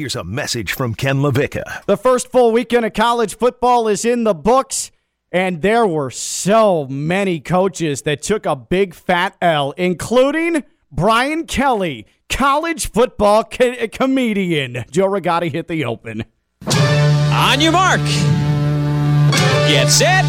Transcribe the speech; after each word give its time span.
here's 0.00 0.16
a 0.16 0.24
message 0.24 0.72
from 0.72 0.94
Ken 0.94 1.18
LaVicka. 1.18 1.84
The 1.84 1.96
first 1.98 2.32
full 2.32 2.52
weekend 2.52 2.86
of 2.86 2.94
college 2.94 3.36
football 3.36 3.86
is 3.86 4.06
in 4.06 4.24
the 4.24 4.32
books, 4.32 4.90
and 5.30 5.60
there 5.60 5.86
were 5.86 6.10
so 6.10 6.86
many 6.86 7.38
coaches 7.38 8.00
that 8.02 8.22
took 8.22 8.46
a 8.46 8.56
big 8.56 8.94
fat 8.94 9.36
L, 9.42 9.72
including 9.72 10.64
Brian 10.90 11.46
Kelly, 11.46 12.06
college 12.30 12.90
football 12.90 13.44
co- 13.44 13.88
comedian. 13.88 14.86
Joe 14.90 15.08
Rigotti 15.08 15.52
hit 15.52 15.68
the 15.68 15.84
open. 15.84 16.24
On 16.66 17.60
your 17.60 17.72
mark. 17.72 18.00
Get 19.68 19.90
set. 19.90 20.24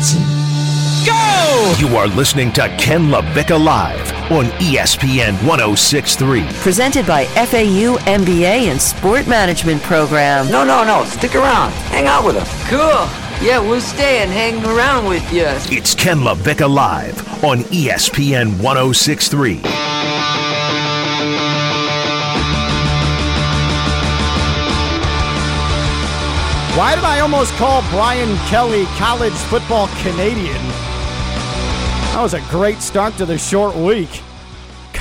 Go! 1.05 1.75
You 1.79 1.95
are 1.95 2.07
listening 2.07 2.51
to 2.53 2.67
Ken 2.77 3.03
LaVicka 3.03 3.63
Live 3.63 4.10
on 4.31 4.45
ESPN 4.61 5.33
1063. 5.45 6.45
Presented 6.61 7.05
by 7.05 7.25
FAU 7.25 7.97
MBA 8.05 8.71
and 8.71 8.81
Sport 8.81 9.27
Management 9.27 9.81
Program. 9.81 10.49
No, 10.49 10.63
no, 10.63 10.85
no. 10.85 11.03
Stick 11.03 11.35
around. 11.35 11.71
Hang 11.91 12.07
out 12.07 12.25
with 12.25 12.37
us. 12.37 12.69
Cool. 12.69 12.77
Yeah, 13.45 13.59
we'll 13.59 13.81
stay 13.81 14.19
and 14.23 14.31
hang 14.31 14.63
around 14.65 15.05
with 15.05 15.33
you. 15.33 15.45
It's 15.75 15.93
Ken 15.93 16.19
LaVicka 16.19 16.73
Live 16.73 17.43
on 17.43 17.59
ESPN 17.65 18.61
1063. 18.61 19.57
Why 26.77 26.95
did 26.95 27.03
I 27.03 27.19
almost 27.19 27.51
call 27.55 27.81
Brian 27.89 28.37
Kelly 28.47 28.85
college 28.97 29.33
football 29.33 29.89
Canadian? 30.03 30.61
That 32.13 32.21
was 32.21 32.33
a 32.33 32.41
great 32.49 32.81
start 32.81 33.15
to 33.17 33.25
the 33.25 33.37
short 33.37 33.75
week. 33.75 34.09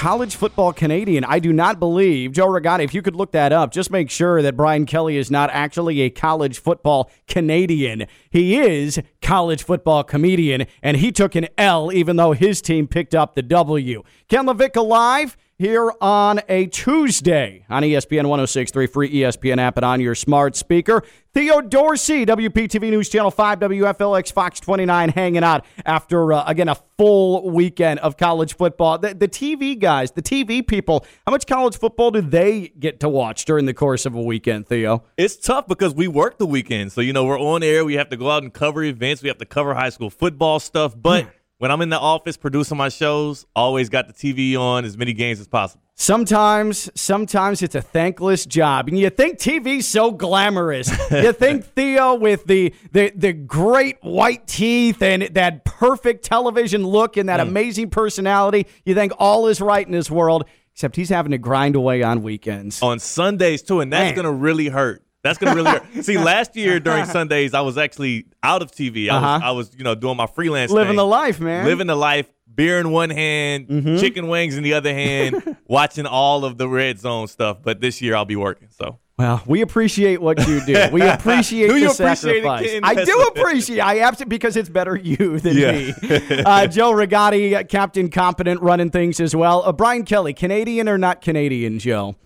College 0.01 0.35
football 0.35 0.73
Canadian. 0.73 1.25
I 1.25 1.41
do 1.41 1.53
not 1.53 1.79
believe, 1.79 2.33
Joe 2.33 2.47
Rigotti, 2.47 2.85
if 2.85 2.95
you 2.95 3.03
could 3.03 3.15
look 3.15 3.33
that 3.33 3.53
up, 3.53 3.71
just 3.71 3.91
make 3.91 4.09
sure 4.11 4.41
that 4.41 4.57
Brian 4.57 4.87
Kelly 4.87 5.19
is 5.19 5.31
not 5.31 5.51
actually 5.51 6.01
a 6.01 6.09
college 6.09 6.59
football 6.59 7.11
Canadian. 7.29 8.07
He 8.31 8.59
is 8.59 8.99
college 9.21 9.63
football 9.63 10.03
comedian, 10.03 10.67
and 10.83 10.97
he 10.97 11.13
took 11.13 11.35
an 11.35 11.49
L 11.59 11.93
even 11.93 12.17
though 12.17 12.33
his 12.33 12.63
team 12.63 12.89
picked 12.89 13.15
up 13.15 13.35
the 13.35 13.43
W. 13.43 14.03
Ken 14.31 14.47
LaVicka 14.47 14.83
Live 14.83 15.37
here 15.61 15.93
on 16.01 16.41
a 16.49 16.65
Tuesday 16.69 17.67
on 17.69 17.83
ESPN 17.83 18.25
1063, 18.25 18.87
free 18.87 19.13
ESPN 19.13 19.59
app, 19.59 19.77
and 19.77 19.85
on 19.85 20.01
your 20.01 20.15
smart 20.15 20.57
speaker. 20.57 21.03
Theo 21.35 21.61
Dorsey, 21.61 22.25
WPTV 22.25 22.91
News 22.91 23.11
Channel 23.11 23.31
5, 23.31 23.61
WFLX 23.61 24.33
Fox 24.33 24.59
29, 24.59 25.11
hanging 25.11 25.45
out 25.45 25.67
after, 25.85 26.33
uh, 26.33 26.45
again, 26.47 26.69
a 26.69 26.77
full 26.97 27.51
weekend 27.51 28.01
of 28.01 28.17
college 28.17 28.57
football. 28.57 28.97
The, 28.97 29.13
the 29.13 29.29
TV 29.29 29.79
guys, 29.79 30.13
the 30.13 30.23
TV 30.23 30.67
people, 30.67 31.05
how 31.27 31.33
much 31.33 31.47
college 31.47 31.77
football 31.77 32.11
do 32.11 32.23
they 32.23 32.69
get 32.69 32.99
to 33.01 33.11
watch 33.11 33.45
during 33.45 33.67
the 33.67 33.75
course 33.75 34.07
of 34.07 34.15
a 34.15 34.23
weekend, 34.23 34.67
Theo? 34.67 35.05
It's 35.19 35.37
tough 35.37 35.69
because 35.69 35.95
we 35.95 36.09
work 36.09 36.39
the 36.39 36.47
weekend. 36.47 36.93
So, 36.93 37.03
you 37.03 37.13
know, 37.13 37.27
we're 37.27 37.39
on 37.39 37.63
air. 37.63 37.85
We 37.85 37.95
have 37.95 38.09
to 38.09 38.17
go 38.17 38.31
out 38.31 38.43
and 38.43 38.53
cover 38.53 38.83
events. 38.83 39.23
We 39.23 39.29
have 39.29 39.39
to 39.39 39.47
cover 39.47 39.75
high 39.75 39.91
school 39.91 40.09
football 40.09 40.59
stuff. 40.59 40.95
But 40.97 41.29
when 41.61 41.71
I'm 41.71 41.83
in 41.83 41.91
the 41.91 42.01
office 42.01 42.39
producing 42.39 42.79
my 42.79 42.89
shows, 42.89 43.45
always 43.55 43.91
got 43.91 44.07
the 44.07 44.15
TV 44.15 44.59
on 44.59 44.87
as 44.87 44.97
many 44.97 45.13
games 45.13 45.41
as 45.41 45.47
possible. 45.47 45.85
Sometimes, 45.95 46.91
sometimes 46.99 47.63
it's 47.63 47.75
a 47.75 47.83
thankless 47.83 48.47
job, 48.47 48.89
and 48.89 48.99
you 48.99 49.11
think 49.11 49.39
TV's 49.39 49.87
so 49.87 50.11
glamorous. 50.11 50.89
you 51.11 51.33
think 51.35 51.67
Theo 51.67 52.15
with 52.15 52.47
the, 52.47 52.75
the 52.93 53.13
the 53.15 53.35
great 53.35 53.99
white 54.01 54.47
teeth 54.47 55.03
and 55.03 55.25
that 55.35 55.67
perfect 55.67 56.25
television 56.25 56.87
look 56.87 57.19
and 57.19 57.29
that 57.29 57.41
mm. 57.41 57.49
amazing 57.49 57.91
personality. 57.91 58.67
You 58.87 58.95
think 58.95 59.13
all 59.19 59.47
is 59.47 59.61
right 59.61 59.85
in 59.85 59.93
this 59.93 60.11
world, 60.11 60.47
except 60.73 60.97
he's 60.97 61.11
having 61.11 61.33
to 61.33 61.39
grind 61.39 61.77
away 61.77 62.03
on 62.03 62.23
weekends. 62.23 62.81
On 62.81 62.99
Sundays, 62.99 63.61
too. 63.61 63.81
And 63.81 63.93
that's 63.93 64.09
Man. 64.09 64.15
going 64.15 64.25
to 64.25 64.33
really 64.33 64.69
hurt. 64.69 65.05
That's 65.23 65.39
gonna 65.39 65.55
really 65.55 65.71
hurt. 65.71 65.85
See, 66.05 66.17
last 66.19 66.57
year 66.57 66.81
during 66.81 67.05
Sundays, 67.05 67.53
I 67.55 67.61
was 67.61 67.77
actually 67.79 68.27
out 68.43 68.63
of 68.63 68.71
TV. 68.73 69.09
I 69.11 69.15
was, 69.15 69.23
Uh-huh. 69.25 69.41
I 69.43 69.51
was, 69.53 69.71
you 69.77 69.85
know, 69.85 69.95
doing 69.95 70.17
my 70.17 70.27
freelance, 70.27 70.71
Living 70.73 70.91
thing. 70.91 70.97
the 70.97 71.07
life, 71.07 71.41
man. 71.41 71.65
living 71.67 71.87
the 71.87 71.97
life. 71.97 72.27
Beer 72.53 72.81
in 72.81 72.91
one 72.91 73.11
hand, 73.11 73.69
Mm-hmm. 73.69 73.97
chicken 73.99 74.27
wings 74.29 74.57
in 74.57 74.65
the 74.65 74.73
other 74.75 74.93
hand, 74.93 75.57
watching 75.69 76.05
all 76.05 76.45
of 76.45 76.59
the 76.59 76.69
red 76.69 76.99
zone 76.99 77.29
stuff. 77.29 77.59
But 77.63 77.81
this 77.81 78.03
year, 78.03 78.17
I'll 78.17 78.25
be 78.25 78.35
working. 78.37 78.69
So 78.71 78.99
Well, 79.19 79.41
we 79.47 79.61
appreciate 79.61 80.21
what 80.21 80.39
you 80.49 80.61
do. 80.67 80.89
We 80.93 81.01
appreciate 81.17 81.69
Do 81.69 81.75
the 81.79 81.87
appreciate 81.91 82.43
sacrifice. 82.43 82.81
I 82.83 83.05
do 83.05 83.21
appreciate. 83.35 83.81
I 83.81 84.01
absolutely 84.01 84.31
because 84.31 84.57
it's 84.57 84.69
better 84.69 84.97
you 84.97 85.39
than 85.39 85.57
Yeah. 85.57 85.73
me. 85.73 85.95
Uh, 86.45 86.67
Joe 86.67 86.93
Rigotti, 86.93 87.69
Captain 87.69 88.11
Competent, 88.11 88.61
running 88.63 88.91
things 88.91 89.21
as 89.21 89.35
well. 89.37 89.63
Uh, 89.65 89.71
Brian 89.73 90.05
Kelly, 90.05 90.33
Canadian 90.35 90.89
or 90.89 90.99
not 90.99 91.21
Canadian? 91.21 91.79
Joe, 91.79 92.17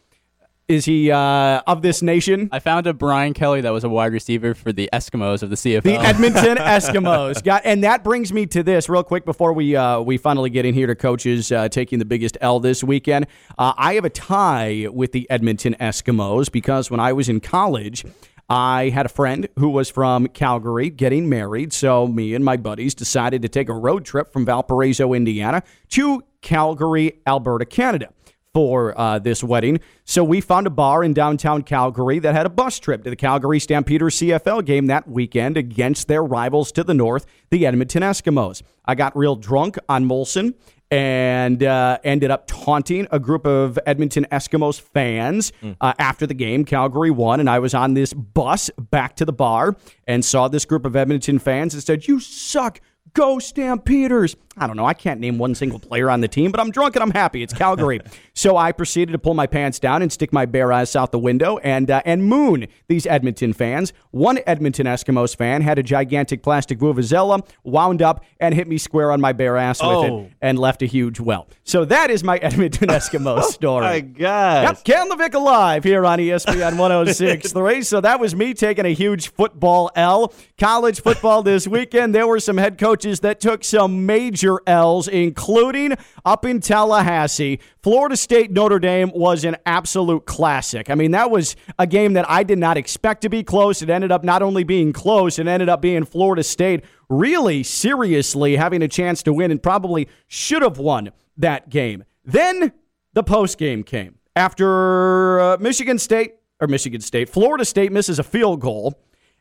is 0.66 0.86
he 0.86 1.10
uh, 1.10 1.60
of 1.66 1.82
this 1.82 2.00
nation? 2.00 2.48
I 2.50 2.58
found 2.58 2.86
a 2.86 2.94
Brian 2.94 3.34
Kelly 3.34 3.60
that 3.60 3.70
was 3.70 3.84
a 3.84 3.88
wide 3.88 4.12
receiver 4.12 4.54
for 4.54 4.72
the 4.72 4.88
Eskimos 4.92 5.42
of 5.42 5.50
the 5.50 5.56
CFL. 5.56 5.82
The 5.82 5.96
Edmonton 5.96 6.56
Eskimos. 6.58 7.44
Got, 7.44 7.62
and 7.64 7.84
that 7.84 8.02
brings 8.02 8.32
me 8.32 8.46
to 8.46 8.62
this 8.62 8.88
real 8.88 9.02
quick 9.02 9.26
before 9.26 9.52
we 9.52 9.76
uh, 9.76 10.00
we 10.00 10.16
finally 10.16 10.50
get 10.50 10.64
in 10.64 10.74
here 10.74 10.86
to 10.86 10.94
coaches 10.94 11.52
uh, 11.52 11.68
taking 11.68 11.98
the 11.98 12.04
biggest 12.06 12.38
L 12.40 12.60
this 12.60 12.82
weekend. 12.82 13.26
Uh, 13.58 13.74
I 13.76 13.94
have 13.94 14.06
a 14.06 14.10
tie 14.10 14.86
with 14.90 15.12
the 15.12 15.28
Edmonton 15.30 15.76
Eskimos 15.80 16.50
because 16.50 16.90
when 16.90 17.00
I 17.00 17.12
was 17.12 17.28
in 17.28 17.40
college. 17.40 18.04
I 18.46 18.90
had 18.90 19.06
a 19.06 19.08
friend 19.08 19.48
who 19.58 19.70
was 19.70 19.88
from 19.88 20.26
Calgary 20.28 20.90
getting 20.90 21.30
married, 21.30 21.72
so 21.72 22.06
me 22.06 22.34
and 22.34 22.44
my 22.44 22.58
buddies 22.58 22.94
decided 22.94 23.40
to 23.40 23.48
take 23.48 23.70
a 23.70 23.72
road 23.72 24.04
trip 24.04 24.34
from 24.34 24.44
Valparaiso, 24.44 25.14
Indiana 25.14 25.62
to 25.88 26.22
Calgary, 26.42 27.22
Alberta, 27.26 27.64
Canada 27.64 28.10
for 28.54 28.98
uh, 28.98 29.18
this 29.18 29.44
wedding. 29.44 29.80
So 30.04 30.22
we 30.24 30.40
found 30.40 30.66
a 30.66 30.70
bar 30.70 31.02
in 31.02 31.12
downtown 31.12 31.62
Calgary 31.62 32.20
that 32.20 32.34
had 32.34 32.46
a 32.46 32.50
bus 32.50 32.78
trip 32.78 33.02
to 33.04 33.10
the 33.10 33.16
Calgary 33.16 33.58
Stampeders 33.58 34.16
CFL 34.16 34.64
game 34.64 34.86
that 34.86 35.08
weekend 35.08 35.56
against 35.56 36.08
their 36.08 36.22
rivals 36.22 36.70
to 36.72 36.84
the 36.84 36.94
north, 36.94 37.26
the 37.50 37.66
Edmonton 37.66 38.02
Eskimos. 38.02 38.62
I 38.84 38.94
got 38.94 39.16
real 39.16 39.34
drunk 39.34 39.76
on 39.88 40.06
Molson 40.06 40.54
and 40.90 41.64
uh, 41.64 41.98
ended 42.04 42.30
up 42.30 42.46
taunting 42.46 43.08
a 43.10 43.18
group 43.18 43.44
of 43.46 43.78
Edmonton 43.86 44.26
Eskimos 44.30 44.80
fans 44.80 45.52
uh, 45.80 45.92
after 45.98 46.24
the 46.24 46.34
game. 46.34 46.64
Calgary 46.64 47.10
won, 47.10 47.40
and 47.40 47.50
I 47.50 47.58
was 47.58 47.74
on 47.74 47.94
this 47.94 48.12
bus 48.12 48.70
back 48.78 49.16
to 49.16 49.24
the 49.24 49.32
bar 49.32 49.76
and 50.06 50.24
saw 50.24 50.46
this 50.46 50.64
group 50.64 50.84
of 50.86 50.94
Edmonton 50.94 51.40
fans 51.40 51.74
and 51.74 51.82
said, 51.82 52.06
You 52.06 52.20
suck. 52.20 52.80
Go 53.12 53.38
Stampeders. 53.38 54.34
I 54.56 54.66
don't 54.66 54.76
know. 54.76 54.86
I 54.86 54.94
can't 54.94 55.20
name 55.20 55.38
one 55.38 55.54
single 55.54 55.78
player 55.78 56.08
on 56.10 56.20
the 56.20 56.28
team, 56.28 56.50
but 56.50 56.60
I'm 56.60 56.70
drunk 56.70 56.96
and 56.96 57.02
I'm 57.02 57.10
happy. 57.10 57.42
It's 57.42 57.52
Calgary. 57.52 58.00
so 58.34 58.56
I 58.56 58.72
proceeded 58.72 59.12
to 59.12 59.18
pull 59.18 59.34
my 59.34 59.46
pants 59.46 59.78
down 59.78 60.02
and 60.02 60.12
stick 60.12 60.32
my 60.32 60.46
bare 60.46 60.70
ass 60.72 60.94
out 60.96 61.12
the 61.12 61.18
window 61.18 61.58
and 61.58 61.90
uh, 61.90 62.02
and 62.04 62.24
moon 62.24 62.66
these 62.88 63.06
Edmonton 63.06 63.52
fans. 63.52 63.92
One 64.10 64.38
Edmonton 64.46 64.86
Eskimos 64.86 65.36
fan 65.36 65.62
had 65.62 65.78
a 65.78 65.82
gigantic 65.82 66.42
plastic 66.42 66.78
vuvuzela, 66.78 67.46
wound 67.64 68.02
up 68.02 68.24
and 68.40 68.54
hit 68.54 68.68
me 68.68 68.78
square 68.78 69.10
on 69.10 69.20
my 69.20 69.32
bare 69.32 69.56
ass 69.56 69.80
with 69.80 69.90
Oh. 69.90 70.20
it 70.26 70.32
and 70.42 70.58
left 70.58 70.82
a 70.82 70.86
huge 70.86 71.18
well. 71.20 71.48
So 71.64 71.84
that 71.86 72.10
is 72.10 72.22
my 72.22 72.36
Edmonton 72.38 72.88
Eskimos 72.90 73.42
story. 73.44 73.84
my 73.84 74.00
God. 74.00 74.62
Yep, 74.64 74.84
Ken 74.84 75.10
LaVicka 75.10 75.42
Live 75.42 75.84
here 75.84 76.04
on 76.04 76.18
ESPN 76.18 76.76
106.3. 76.76 77.84
so 77.84 78.00
that 78.00 78.20
was 78.20 78.34
me 78.34 78.54
taking 78.54 78.84
a 78.86 78.92
huge 78.94 79.32
football 79.32 79.90
L. 79.96 80.32
College 80.58 81.00
football 81.00 81.42
this 81.42 81.66
weekend. 81.66 82.14
There 82.14 82.26
were 82.26 82.40
some 82.40 82.56
head 82.56 82.78
coaches 82.78 83.20
that 83.20 83.40
took 83.40 83.64
some 83.64 84.06
major 84.06 84.43
L's, 84.66 85.08
including 85.08 85.94
up 86.24 86.44
in 86.44 86.60
Tallahassee. 86.60 87.60
Florida 87.82 88.16
State 88.16 88.50
Notre 88.50 88.78
Dame 88.78 89.10
was 89.14 89.44
an 89.44 89.56
absolute 89.66 90.26
classic. 90.26 90.90
I 90.90 90.94
mean, 90.94 91.10
that 91.12 91.30
was 91.30 91.56
a 91.78 91.86
game 91.86 92.14
that 92.14 92.28
I 92.28 92.42
did 92.42 92.58
not 92.58 92.76
expect 92.76 93.22
to 93.22 93.28
be 93.28 93.42
close. 93.42 93.82
It 93.82 93.90
ended 93.90 94.12
up 94.12 94.24
not 94.24 94.42
only 94.42 94.64
being 94.64 94.92
close, 94.92 95.38
it 95.38 95.46
ended 95.46 95.68
up 95.68 95.80
being 95.80 96.04
Florida 96.04 96.42
State 96.42 96.84
really 97.08 97.62
seriously 97.62 98.56
having 98.56 98.82
a 98.82 98.88
chance 98.88 99.22
to 99.22 99.32
win 99.32 99.50
and 99.50 99.62
probably 99.62 100.08
should 100.28 100.62
have 100.62 100.78
won 100.78 101.10
that 101.36 101.68
game. 101.68 102.04
Then 102.24 102.72
the 103.12 103.22
post 103.22 103.58
game 103.58 103.82
came 103.82 104.18
after 104.36 105.40
uh, 105.40 105.56
Michigan 105.60 105.98
State 105.98 106.34
or 106.60 106.68
Michigan 106.68 107.00
State, 107.00 107.28
Florida 107.28 107.64
State 107.64 107.92
misses 107.92 108.18
a 108.18 108.22
field 108.22 108.60
goal. 108.60 108.94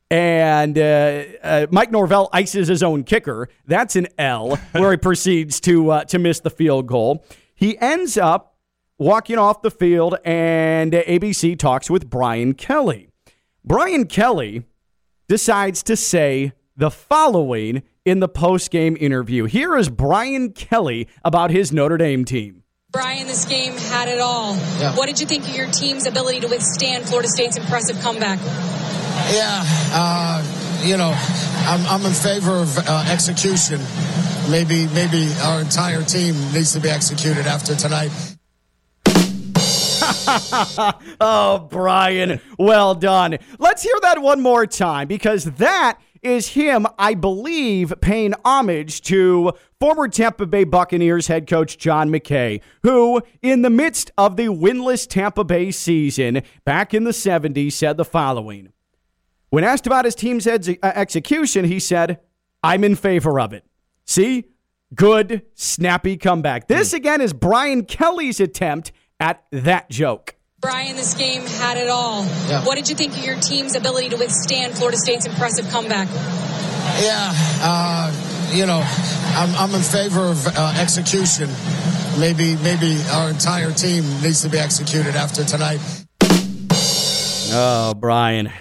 And 0.09 0.77
uh, 0.77 1.23
uh, 1.41 1.67
Mike 1.71 1.91
Norvell 1.91 2.29
ices 2.31 2.67
his 2.67 2.83
own 2.83 3.03
kicker. 3.03 3.49
That's 3.65 3.95
an 3.95 4.07
L, 4.17 4.57
where 4.73 4.91
he 4.91 4.97
proceeds 4.97 5.59
to 5.61 5.89
uh, 5.89 6.03
to 6.05 6.19
miss 6.19 6.39
the 6.39 6.49
field 6.49 6.87
goal. 6.87 7.25
He 7.55 7.77
ends 7.79 8.17
up 8.17 8.55
walking 8.99 9.37
off 9.37 9.61
the 9.61 9.71
field, 9.71 10.15
and 10.23 10.93
ABC 10.93 11.57
talks 11.57 11.89
with 11.89 12.09
Brian 12.09 12.53
Kelly. 12.53 13.09
Brian 13.65 14.05
Kelly 14.05 14.63
decides 15.27 15.83
to 15.83 15.95
say 15.95 16.53
the 16.75 16.91
following 16.91 17.83
in 18.05 18.19
the 18.19 18.27
post 18.27 18.71
game 18.71 18.97
interview. 18.99 19.45
Here 19.45 19.75
is 19.77 19.89
Brian 19.89 20.51
Kelly 20.51 21.07
about 21.23 21.51
his 21.51 21.71
Notre 21.71 21.97
Dame 21.97 22.25
team. 22.25 22.63
Brian, 22.91 23.25
this 23.25 23.45
game 23.45 23.73
had 23.73 24.07
it 24.07 24.19
all. 24.19 24.55
What 24.95 25.07
did 25.07 25.19
you 25.19 25.25
think 25.25 25.47
of 25.49 25.55
your 25.55 25.71
team's 25.71 26.05
ability 26.05 26.41
to 26.41 26.47
withstand 26.47 27.05
Florida 27.05 27.27
State's 27.27 27.57
impressive 27.57 27.99
comeback? 28.01 28.37
Yeah, 29.33 29.63
uh, 29.93 30.81
you 30.83 30.97
know, 30.97 31.13
I'm, 31.65 31.85
I'm 31.87 32.05
in 32.05 32.13
favor 32.13 32.51
of 32.51 32.77
uh, 32.77 33.05
execution. 33.09 33.79
Maybe, 34.49 34.87
maybe 34.93 35.29
our 35.43 35.61
entire 35.61 36.03
team 36.03 36.35
needs 36.51 36.73
to 36.73 36.79
be 36.79 36.89
executed 36.89 37.47
after 37.47 37.75
tonight. 37.75 38.11
oh, 41.21 41.67
Brian, 41.69 42.41
well 42.57 42.95
done. 42.95 43.37
Let's 43.59 43.83
hear 43.83 43.95
that 44.01 44.21
one 44.21 44.41
more 44.41 44.65
time 44.65 45.07
because 45.07 45.45
that 45.45 45.99
is 46.21 46.49
him, 46.49 46.87
I 46.97 47.13
believe, 47.13 47.93
paying 48.01 48.33
homage 48.45 49.01
to 49.03 49.53
former 49.79 50.07
Tampa 50.07 50.45
Bay 50.45 50.63
Buccaneers 50.63 51.27
head 51.27 51.47
coach 51.47 51.77
John 51.77 52.09
McKay, 52.09 52.61
who, 52.83 53.21
in 53.41 53.61
the 53.61 53.69
midst 53.69 54.11
of 54.17 54.37
the 54.37 54.47
winless 54.47 55.07
Tampa 55.07 55.43
Bay 55.43 55.71
season 55.71 56.41
back 56.65 56.93
in 56.93 57.03
the 57.03 57.11
70s, 57.11 57.73
said 57.73 57.97
the 57.97 58.05
following. 58.05 58.69
When 59.53 59.63
asked 59.63 59.85
about 59.85 60.05
his 60.05 60.15
team's 60.15 60.47
ex- 60.47 60.67
uh, 60.67 60.91
execution, 60.95 61.63
he 61.63 61.79
said, 61.79 62.19
I'm 62.63 62.83
in 62.83 62.95
favor 62.95 63.39
of 63.39 63.53
it. 63.53 63.63
See? 64.03 64.45
Good, 64.95 65.43
snappy 65.53 66.17
comeback. 66.17 66.67
This, 66.67 66.93
again, 66.93 67.21
is 67.21 67.33
Brian 67.33 67.85
Kelly's 67.85 68.39
attempt 68.39 68.91
at 69.19 69.43
that 69.51 69.91
joke. 69.91 70.33
Brian, 70.59 70.95
this 70.95 71.13
game 71.13 71.43
had 71.43 71.77
it 71.77 71.87
all. 71.87 72.25
Yeah. 72.25 72.65
What 72.65 72.77
did 72.77 72.89
you 72.89 72.95
think 72.95 73.15
of 73.15 73.23
your 73.23 73.39
team's 73.39 73.75
ability 73.75 74.09
to 74.09 74.17
withstand 74.17 74.73
Florida 74.73 74.97
State's 74.97 75.27
impressive 75.27 75.69
comeback? 75.69 76.07
Yeah, 77.03 77.31
uh, 77.61 78.49
you 78.55 78.65
know, 78.65 78.81
I'm, 79.35 79.53
I'm 79.53 79.75
in 79.75 79.83
favor 79.83 80.21
of 80.21 80.47
uh, 80.47 80.77
execution. 80.79 81.47
Maybe, 82.19 82.55
maybe 82.63 82.97
our 83.11 83.29
entire 83.29 83.71
team 83.71 84.03
needs 84.23 84.41
to 84.41 84.49
be 84.49 84.57
executed 84.57 85.15
after 85.15 85.43
tonight. 85.43 85.79
Oh, 87.55 87.93
Brian. 87.95 88.51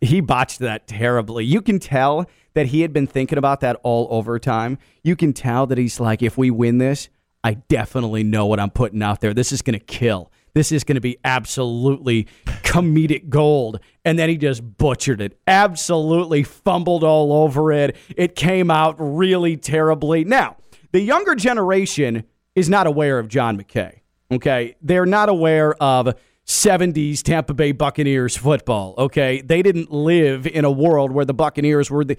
He 0.00 0.20
botched 0.20 0.60
that 0.60 0.86
terribly. 0.86 1.44
You 1.44 1.60
can 1.60 1.78
tell 1.78 2.26
that 2.54 2.66
he 2.66 2.82
had 2.82 2.92
been 2.92 3.06
thinking 3.06 3.38
about 3.38 3.60
that 3.60 3.76
all 3.82 4.08
over 4.10 4.38
time. 4.38 4.78
You 5.02 5.16
can 5.16 5.32
tell 5.32 5.66
that 5.66 5.78
he's 5.78 5.98
like, 6.00 6.22
if 6.22 6.36
we 6.36 6.50
win 6.50 6.78
this, 6.78 7.08
I 7.44 7.54
definitely 7.54 8.22
know 8.22 8.46
what 8.46 8.60
I'm 8.60 8.70
putting 8.70 9.02
out 9.02 9.20
there. 9.20 9.34
This 9.34 9.52
is 9.52 9.62
going 9.62 9.78
to 9.78 9.84
kill. 9.84 10.30
This 10.54 10.70
is 10.70 10.84
going 10.84 10.96
to 10.96 11.00
be 11.00 11.16
absolutely 11.24 12.28
comedic 12.44 13.30
gold. 13.30 13.80
And 14.04 14.18
then 14.18 14.28
he 14.28 14.36
just 14.36 14.76
butchered 14.76 15.20
it. 15.20 15.38
Absolutely 15.46 16.42
fumbled 16.42 17.04
all 17.04 17.32
over 17.32 17.72
it. 17.72 17.96
It 18.16 18.34
came 18.34 18.70
out 18.70 18.96
really 18.98 19.56
terribly. 19.56 20.24
Now, 20.24 20.56
the 20.92 21.00
younger 21.00 21.34
generation 21.34 22.24
is 22.54 22.68
not 22.68 22.86
aware 22.86 23.18
of 23.18 23.28
John 23.28 23.58
McKay. 23.58 24.00
Okay. 24.30 24.76
They're 24.82 25.06
not 25.06 25.30
aware 25.30 25.74
of 25.82 26.14
70s 26.46 27.22
Tampa 27.22 27.54
Bay 27.54 27.72
Buccaneers 27.72 28.36
football. 28.36 28.94
Okay. 28.98 29.40
They 29.40 29.62
didn't 29.62 29.92
live 29.92 30.46
in 30.46 30.64
a 30.64 30.70
world 30.70 31.12
where 31.12 31.24
the 31.24 31.34
Buccaneers 31.34 31.90
were 31.90 32.04
the 32.04 32.16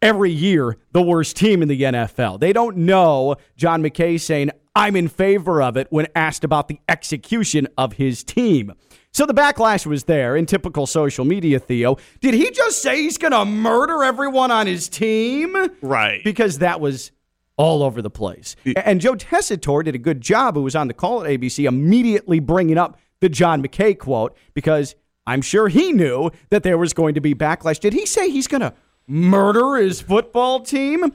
every 0.00 0.30
year 0.30 0.76
the 0.92 1.02
worst 1.02 1.36
team 1.36 1.62
in 1.62 1.68
the 1.68 1.80
NFL. 1.80 2.40
They 2.40 2.52
don't 2.52 2.76
know 2.78 3.36
John 3.56 3.82
McKay 3.82 4.20
saying, 4.20 4.50
I'm 4.76 4.96
in 4.96 5.08
favor 5.08 5.62
of 5.62 5.76
it 5.76 5.86
when 5.90 6.08
asked 6.14 6.44
about 6.44 6.68
the 6.68 6.80
execution 6.88 7.68
of 7.78 7.94
his 7.94 8.24
team. 8.24 8.72
So 9.12 9.26
the 9.26 9.34
backlash 9.34 9.86
was 9.86 10.04
there 10.04 10.34
in 10.34 10.44
typical 10.46 10.86
social 10.86 11.24
media, 11.24 11.60
Theo. 11.60 11.96
Did 12.20 12.34
he 12.34 12.50
just 12.50 12.82
say 12.82 13.02
he's 13.02 13.16
going 13.16 13.32
to 13.32 13.44
murder 13.44 14.02
everyone 14.02 14.50
on 14.50 14.66
his 14.66 14.88
team? 14.88 15.56
Right. 15.80 16.22
Because 16.24 16.58
that 16.58 16.80
was 16.80 17.12
all 17.56 17.84
over 17.84 18.02
the 18.02 18.10
place. 18.10 18.56
And 18.76 19.00
Joe 19.00 19.14
Tessitore 19.14 19.84
did 19.84 19.94
a 19.94 19.98
good 19.98 20.20
job, 20.20 20.56
who 20.56 20.62
was 20.62 20.74
on 20.74 20.88
the 20.88 20.94
call 20.94 21.24
at 21.24 21.30
ABC, 21.30 21.64
immediately 21.64 22.40
bringing 22.40 22.76
up 22.76 22.98
the 23.24 23.30
John 23.30 23.62
McKay 23.62 23.98
quote 23.98 24.36
because 24.52 24.94
I'm 25.26 25.40
sure 25.40 25.68
he 25.68 25.92
knew 25.92 26.30
that 26.50 26.62
there 26.62 26.76
was 26.76 26.92
going 26.92 27.14
to 27.14 27.22
be 27.22 27.34
backlash. 27.34 27.80
Did 27.80 27.94
he 27.94 28.04
say 28.04 28.28
he's 28.28 28.46
going 28.46 28.60
to 28.60 28.74
murder 29.06 29.76
his 29.76 30.02
football 30.02 30.60
team? 30.60 31.10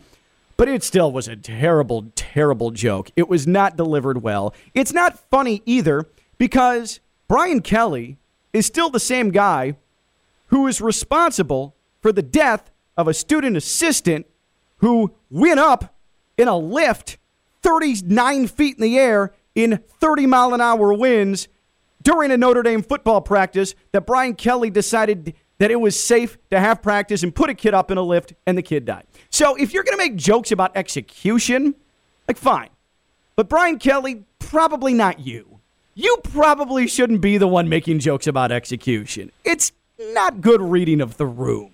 But 0.58 0.68
it 0.70 0.84
still 0.84 1.12
was 1.12 1.28
a 1.28 1.36
terrible, 1.36 2.12
terrible 2.16 2.72
joke. 2.72 3.12
It 3.16 3.30
was 3.30 3.46
not 3.46 3.78
delivered 3.78 4.24
well. 4.24 4.56
It's 4.74 4.92
not 4.92 5.20
funny 5.30 5.62
either 5.68 6.08
because 6.40 7.00
Brian 7.28 7.62
Kelly 7.62 8.18
is 8.54 8.66
still 8.66 8.90
the 8.90 9.00
same 9.00 9.30
guy 9.30 9.76
who 10.48 10.66
is 10.66 10.82
responsible 10.82 11.76
for 12.02 12.12
the 12.12 12.24
death 12.24 12.72
of 12.98 13.08
a 13.08 13.14
student 13.14 13.56
assistant 13.56 14.26
who 14.78 15.14
went 15.30 15.60
up 15.60 15.96
in 16.40 16.48
a 16.48 16.58
lift 16.58 17.20
39 17.62 18.48
feet 18.48 18.78
in 18.78 18.82
the 18.82 18.98
air 18.98 19.32
in 19.54 19.80
30 20.00 20.26
mile 20.26 20.56
an 20.56 20.62
hour 20.62 20.92
winds 20.92 21.48
during 22.10 22.32
a 22.32 22.38
Notre 22.38 22.64
Dame 22.64 22.82
football 22.82 23.22
practice 23.22 23.76
that 23.92 24.08
Brian 24.08 24.34
Kelly 24.34 24.72
decided 24.72 25.36
that 25.60 25.70
it 25.70 25.76
was 25.76 26.02
safe 26.02 26.40
to 26.50 26.60
have 26.60 26.82
practice 26.82 27.22
and 27.22 27.36
put 27.36 27.52
a 27.52 27.54
kid 27.54 27.76
up 27.76 27.92
in 27.92 28.00
a 28.00 28.02
lift 28.02 28.34
and 28.48 28.58
the 28.58 28.64
kid 28.64 28.86
died. 28.86 29.04
So 29.30 29.56
if 29.56 29.74
you're 29.74 29.84
going 29.84 29.96
to 29.96 30.04
make 30.04 30.16
jokes 30.16 30.52
about 30.52 30.72
execution, 30.76 31.76
like 32.28 32.38
fine. 32.38 32.70
But 33.36 33.48
Brian 33.48 33.78
Kelly, 33.78 34.24
probably 34.40 34.96
not 34.96 35.20
you. 35.20 35.60
You 35.94 36.18
probably 36.24 36.88
shouldn't 36.88 37.22
be 37.22 37.38
the 37.38 37.48
one 37.48 37.70
making 37.70 38.00
jokes 38.00 38.26
about 38.26 38.52
execution. 38.52 39.32
It's 39.44 39.72
not 40.00 40.42
good 40.42 40.62
reading 40.62 41.02
of 41.02 41.18
the 41.18 41.28
room. 41.28 41.72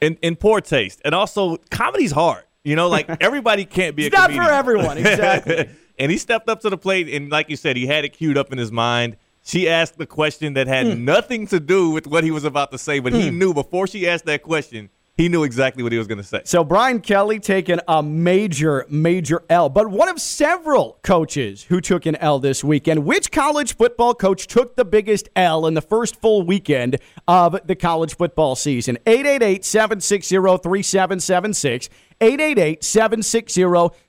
In, 0.00 0.16
in 0.22 0.36
poor 0.36 0.62
taste. 0.62 1.02
And 1.04 1.14
also, 1.14 1.58
comedy's 1.70 2.12
hard. 2.12 2.44
You 2.62 2.74
know, 2.74 2.88
like 2.88 3.06
everybody 3.20 3.66
can't 3.66 3.96
be 3.96 4.06
It's 4.06 4.14
a 4.14 4.18
not 4.18 4.30
comedian. 4.30 4.46
for 4.46 4.52
everyone, 4.52 4.96
exactly. 4.96 5.68
and 5.98 6.10
he 6.10 6.16
stepped 6.16 6.48
up 6.48 6.60
to 6.62 6.70
the 6.70 6.78
plate, 6.78 7.08
and 7.08 7.30
like 7.30 7.50
you 7.50 7.56
said, 7.56 7.76
he 7.76 7.86
had 7.86 8.06
it 8.06 8.14
queued 8.14 8.38
up 8.38 8.50
in 8.50 8.56
his 8.56 8.72
mind. 8.72 9.16
She 9.46 9.68
asked 9.68 9.98
the 9.98 10.06
question 10.06 10.54
that 10.54 10.66
had 10.66 10.86
Hmm. 10.86 11.04
nothing 11.04 11.46
to 11.48 11.60
do 11.60 11.90
with 11.90 12.06
what 12.06 12.24
he 12.24 12.30
was 12.30 12.44
about 12.44 12.72
to 12.72 12.78
say, 12.78 12.98
but 12.98 13.12
he 13.12 13.28
knew 13.30 13.52
before 13.52 13.86
she 13.86 14.08
asked 14.08 14.24
that 14.24 14.42
question, 14.42 14.88
he 15.16 15.28
knew 15.28 15.44
exactly 15.44 15.84
what 15.84 15.92
he 15.92 15.98
was 15.98 16.08
going 16.08 16.18
to 16.18 16.24
say. 16.24 16.40
So 16.44 16.64
Brian 16.64 16.98
Kelly 17.00 17.38
taking 17.38 17.78
a 17.86 18.02
major, 18.02 18.84
major 18.88 19.42
L, 19.48 19.68
but 19.68 19.88
one 19.88 20.08
of 20.08 20.20
several 20.20 20.98
coaches 21.04 21.62
who 21.68 21.80
took 21.80 22.04
an 22.06 22.16
L 22.16 22.40
this 22.40 22.64
weekend. 22.64 23.04
Which 23.04 23.30
college 23.30 23.76
football 23.76 24.12
coach 24.14 24.48
took 24.48 24.74
the 24.74 24.84
biggest 24.84 25.28
L 25.36 25.66
in 25.66 25.74
the 25.74 25.82
first 25.82 26.20
full 26.20 26.42
weekend 26.42 26.96
of 27.28 27.56
the 27.64 27.76
college 27.76 28.16
football 28.16 28.56
season? 28.56 28.98
888-760-3776. 29.06 31.88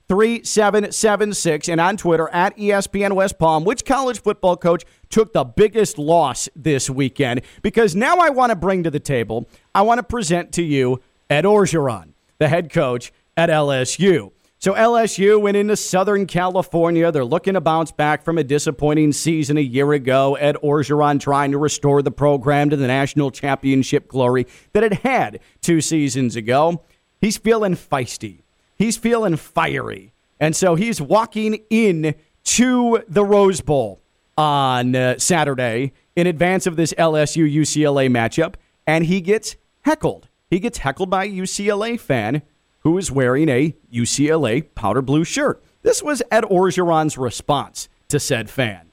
888-760-3776 0.09 1.69
and 1.71 1.81
on 1.81 1.97
Twitter 1.97 2.29
at 2.29 2.55
ESPN 2.57 3.13
West 3.13 3.37
Palm. 3.39 3.63
Which 3.63 3.85
college 3.85 4.21
football 4.21 4.57
coach 4.57 4.83
took 5.15 5.31
the 5.31 5.45
biggest 5.45 5.97
loss 5.97 6.49
this 6.57 6.89
weekend? 6.89 7.39
Because 7.61 7.95
now 7.95 8.17
I 8.17 8.31
want 8.31 8.49
to 8.49 8.55
bring 8.57 8.83
to 8.83 8.91
the 8.91 8.99
table, 8.99 9.47
I 9.73 9.81
want 9.83 9.99
to 9.99 10.03
present 10.03 10.51
to 10.55 10.61
you 10.61 10.99
Ed 11.29 11.45
Orgeron, 11.45 12.09
the 12.37 12.49
head 12.49 12.69
coach 12.69 13.13
at 13.37 13.47
LSU. 13.47 14.33
So 14.59 14.73
LSU 14.73 15.39
went 15.39 15.55
into 15.55 15.77
Southern 15.77 16.25
California. 16.25 17.13
They're 17.13 17.23
looking 17.23 17.53
to 17.53 17.61
bounce 17.61 17.93
back 17.93 18.25
from 18.25 18.37
a 18.37 18.43
disappointing 18.43 19.13
season 19.13 19.55
a 19.55 19.61
year 19.61 19.93
ago. 19.93 20.35
Ed 20.35 20.57
Orgeron 20.61 21.21
trying 21.21 21.51
to 21.53 21.57
restore 21.57 22.01
the 22.01 22.11
program 22.11 22.69
to 22.71 22.75
the 22.75 22.87
national 22.87 23.31
championship 23.31 24.09
glory 24.09 24.45
that 24.73 24.83
it 24.83 24.95
had 24.95 25.39
two 25.61 25.79
seasons 25.79 26.35
ago. 26.35 26.83
He's 27.21 27.37
feeling 27.37 27.75
feisty. 27.75 28.41
He's 28.75 28.97
feeling 28.97 29.37
fiery. 29.37 30.11
And 30.41 30.57
so 30.57 30.75
he's 30.75 31.01
walking 31.01 31.61
in 31.69 32.15
to 32.43 33.01
the 33.07 33.23
Rose 33.23 33.61
Bowl 33.61 34.01
on 34.37 34.95
uh, 34.95 35.17
Saturday 35.17 35.93
in 36.15 36.27
advance 36.27 36.67
of 36.67 36.75
this 36.75 36.93
LSU 36.97 37.51
UCLA 37.51 38.09
matchup, 38.09 38.55
and 38.87 39.05
he 39.05 39.21
gets 39.21 39.55
heckled. 39.81 40.29
He 40.49 40.59
gets 40.59 40.79
heckled 40.79 41.09
by 41.09 41.25
a 41.25 41.29
UCLA 41.29 41.99
fan 41.99 42.41
who 42.79 42.97
is 42.97 43.11
wearing 43.11 43.49
a 43.49 43.75
UCLA 43.91 44.73
powder 44.75 45.01
blue 45.01 45.23
shirt. 45.23 45.63
This 45.81 46.03
was 46.03 46.21
Ed 46.31 46.43
Orgeron's 46.43 47.17
response 47.17 47.89
to 48.09 48.19
said 48.19 48.49
fan. 48.49 48.91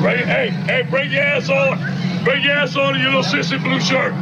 Bring, 0.00 0.24
hey, 0.24 0.48
hey, 0.66 0.82
bring 0.88 1.10
your 1.10 1.22
ass 1.22 1.50
on. 1.50 2.24
Bring 2.24 2.42
your 2.42 2.52
ass 2.52 2.76
on 2.76 2.94
in 2.94 3.02
your 3.02 3.12
little 3.12 3.22
sissy 3.22 3.62
blue 3.62 3.80
shirt. 3.80 4.14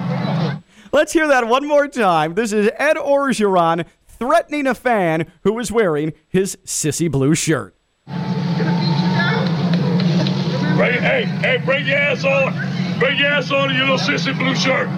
Let's 0.93 1.13
hear 1.13 1.27
that 1.29 1.49
one 1.49 1.67
more 1.67 1.89
time. 1.89 2.35
This 2.35 2.53
is 2.53 2.71
Ed 2.77 2.97
Orgeron 2.97 3.85
threatening 4.07 4.67
a 4.67 4.75
fan 4.75 5.31
who 5.43 5.59
is 5.59 5.73
wearing 5.73 6.13
his 6.29 6.57
sissy 6.65 7.11
blue 7.11 7.35
shirt. 7.35 7.74
Hey, 10.77 11.25
hey, 11.25 11.63
bring 11.65 11.87
your 11.87 11.97
ass 11.97 12.25
on. 12.25 12.99
Bring 12.99 13.19
your 13.19 13.29
ass 13.29 13.51
on 13.53 13.71
in 13.71 13.77
your 13.77 13.87
little 13.87 13.99
sissy 13.99 14.37
blue 14.37 14.55
shirt. 14.57 14.89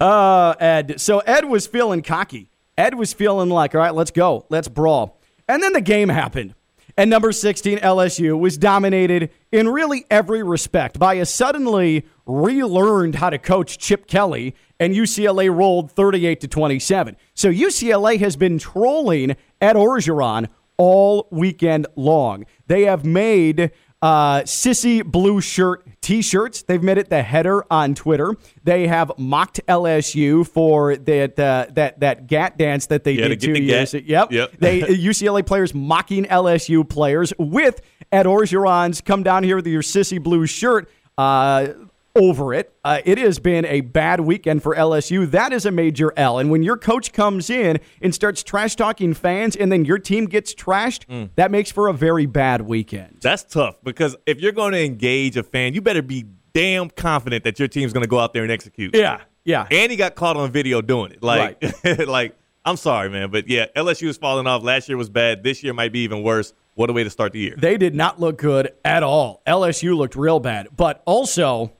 Uh, 0.00 0.54
Ed. 0.58 1.00
So 1.00 1.20
Ed 1.20 1.44
was 1.44 1.66
feeling 1.66 2.02
cocky. 2.02 2.50
Ed 2.76 2.94
was 2.94 3.12
feeling 3.12 3.48
like, 3.48 3.74
all 3.74 3.80
right, 3.80 3.94
let's 3.94 4.10
go. 4.10 4.44
Let's 4.48 4.68
brawl. 4.68 5.20
And 5.48 5.62
then 5.62 5.72
the 5.72 5.80
game 5.80 6.08
happened. 6.08 6.54
And 6.96 7.10
number 7.10 7.30
16, 7.30 7.78
LSU, 7.78 8.38
was 8.38 8.58
dominated 8.58 9.30
in 9.52 9.68
really 9.68 10.04
every 10.10 10.42
respect 10.42 10.98
by 10.98 11.14
a 11.14 11.26
suddenly 11.26 12.04
relearned 12.26 13.16
how 13.16 13.30
to 13.30 13.38
coach 13.38 13.78
Chip 13.78 14.06
Kelly, 14.06 14.54
and 14.80 14.94
UCLA 14.94 15.54
rolled 15.54 15.92
38 15.92 16.40
to 16.40 16.48
27. 16.48 17.16
So 17.34 17.50
UCLA 17.50 18.18
has 18.18 18.36
been 18.36 18.58
trolling 18.58 19.36
Ed 19.60 19.76
Orgeron 19.76 20.48
all 20.76 21.28
weekend 21.30 21.86
long. 21.96 22.46
They 22.66 22.82
have 22.82 23.04
made 23.04 23.70
uh, 24.02 24.42
sissy 24.42 25.04
blue 25.04 25.40
shirt 25.40 25.86
T-shirts. 26.00 26.62
They've 26.62 26.82
made 26.82 26.98
it 26.98 27.10
the 27.10 27.22
header 27.22 27.64
on 27.70 27.94
Twitter. 27.94 28.34
They 28.62 28.86
have 28.86 29.10
mocked 29.18 29.60
LSU 29.66 30.46
for 30.46 30.96
that 30.96 31.38
uh, 31.38 31.66
that 31.72 32.00
that 32.00 32.26
gat 32.26 32.56
dance 32.56 32.86
that 32.86 33.04
they 33.04 33.16
to 33.16 33.28
did 33.28 33.40
two 33.40 33.52
the 33.54 33.62
years. 33.62 33.92
gat. 33.92 34.04
Yep. 34.04 34.32
Yep. 34.32 34.52
they 34.58 34.80
UCLA 34.82 35.44
players 35.44 35.74
mocking 35.74 36.24
LSU 36.26 36.88
players 36.88 37.32
with 37.38 37.80
Ed 38.12 38.26
Orgeron's 38.26 39.00
come 39.00 39.22
down 39.22 39.42
here 39.42 39.56
with 39.56 39.66
your 39.66 39.82
sissy 39.82 40.22
blue 40.22 40.46
shirt. 40.46 40.88
Uh, 41.18 41.68
over 42.16 42.52
it. 42.54 42.72
Uh, 42.82 43.00
it 43.04 43.18
has 43.18 43.38
been 43.38 43.64
a 43.66 43.82
bad 43.82 44.20
weekend 44.20 44.62
for 44.62 44.74
LSU. 44.74 45.30
That 45.30 45.52
is 45.52 45.66
a 45.66 45.70
major 45.70 46.12
L. 46.16 46.38
And 46.38 46.50
when 46.50 46.62
your 46.62 46.76
coach 46.76 47.12
comes 47.12 47.50
in 47.50 47.78
and 48.02 48.14
starts 48.14 48.42
trash 48.42 48.74
talking 48.74 49.14
fans 49.14 49.54
and 49.54 49.70
then 49.70 49.84
your 49.84 49.98
team 49.98 50.26
gets 50.26 50.54
trashed, 50.54 51.06
Mm. 51.06 51.30
that 51.36 51.50
makes 51.50 51.70
for 51.70 51.88
a 51.88 51.92
very 51.92 52.26
bad 52.26 52.62
weekend. 52.62 53.18
That's 53.20 53.44
tough 53.44 53.76
because 53.84 54.16
if 54.26 54.40
you're 54.40 54.52
going 54.52 54.72
to 54.72 54.82
engage 54.82 55.36
a 55.36 55.42
fan, 55.42 55.74
you 55.74 55.80
better 55.80 56.02
be 56.02 56.24
damn 56.52 56.88
confident 56.90 57.44
that 57.44 57.58
your 57.58 57.68
team's 57.68 57.92
going 57.92 58.02
to 58.04 58.08
go 58.08 58.18
out 58.18 58.32
there 58.32 58.42
and 58.42 58.50
execute. 58.50 58.96
Yeah, 58.96 59.20
yeah. 59.44 59.66
And 59.70 59.90
he 59.90 59.96
got 59.96 60.14
caught 60.14 60.36
on 60.36 60.50
video 60.50 60.80
doing 60.80 61.12
it. 61.12 61.22
Like, 61.22 61.62
like 62.06 62.34
I'm 62.64 62.76
sorry, 62.76 63.10
man, 63.10 63.30
but 63.30 63.46
yeah, 63.48 63.66
LSU 63.76 64.08
is 64.08 64.16
falling 64.16 64.46
off. 64.46 64.62
Last 64.62 64.88
year 64.88 64.96
was 64.96 65.10
bad. 65.10 65.44
This 65.44 65.62
year 65.62 65.72
might 65.74 65.92
be 65.92 66.00
even 66.00 66.22
worse. 66.22 66.52
What 66.74 66.90
a 66.90 66.92
way 66.92 67.04
to 67.04 67.10
start 67.10 67.32
the 67.32 67.38
year. 67.38 67.54
They 67.56 67.76
did 67.78 67.94
not 67.94 68.18
look 68.20 68.38
good 68.38 68.72
at 68.84 69.02
all. 69.02 69.42
LSU 69.46 69.96
looked 69.96 70.16
real 70.16 70.40
bad. 70.40 70.68
But 70.76 71.02
also, 71.06 71.72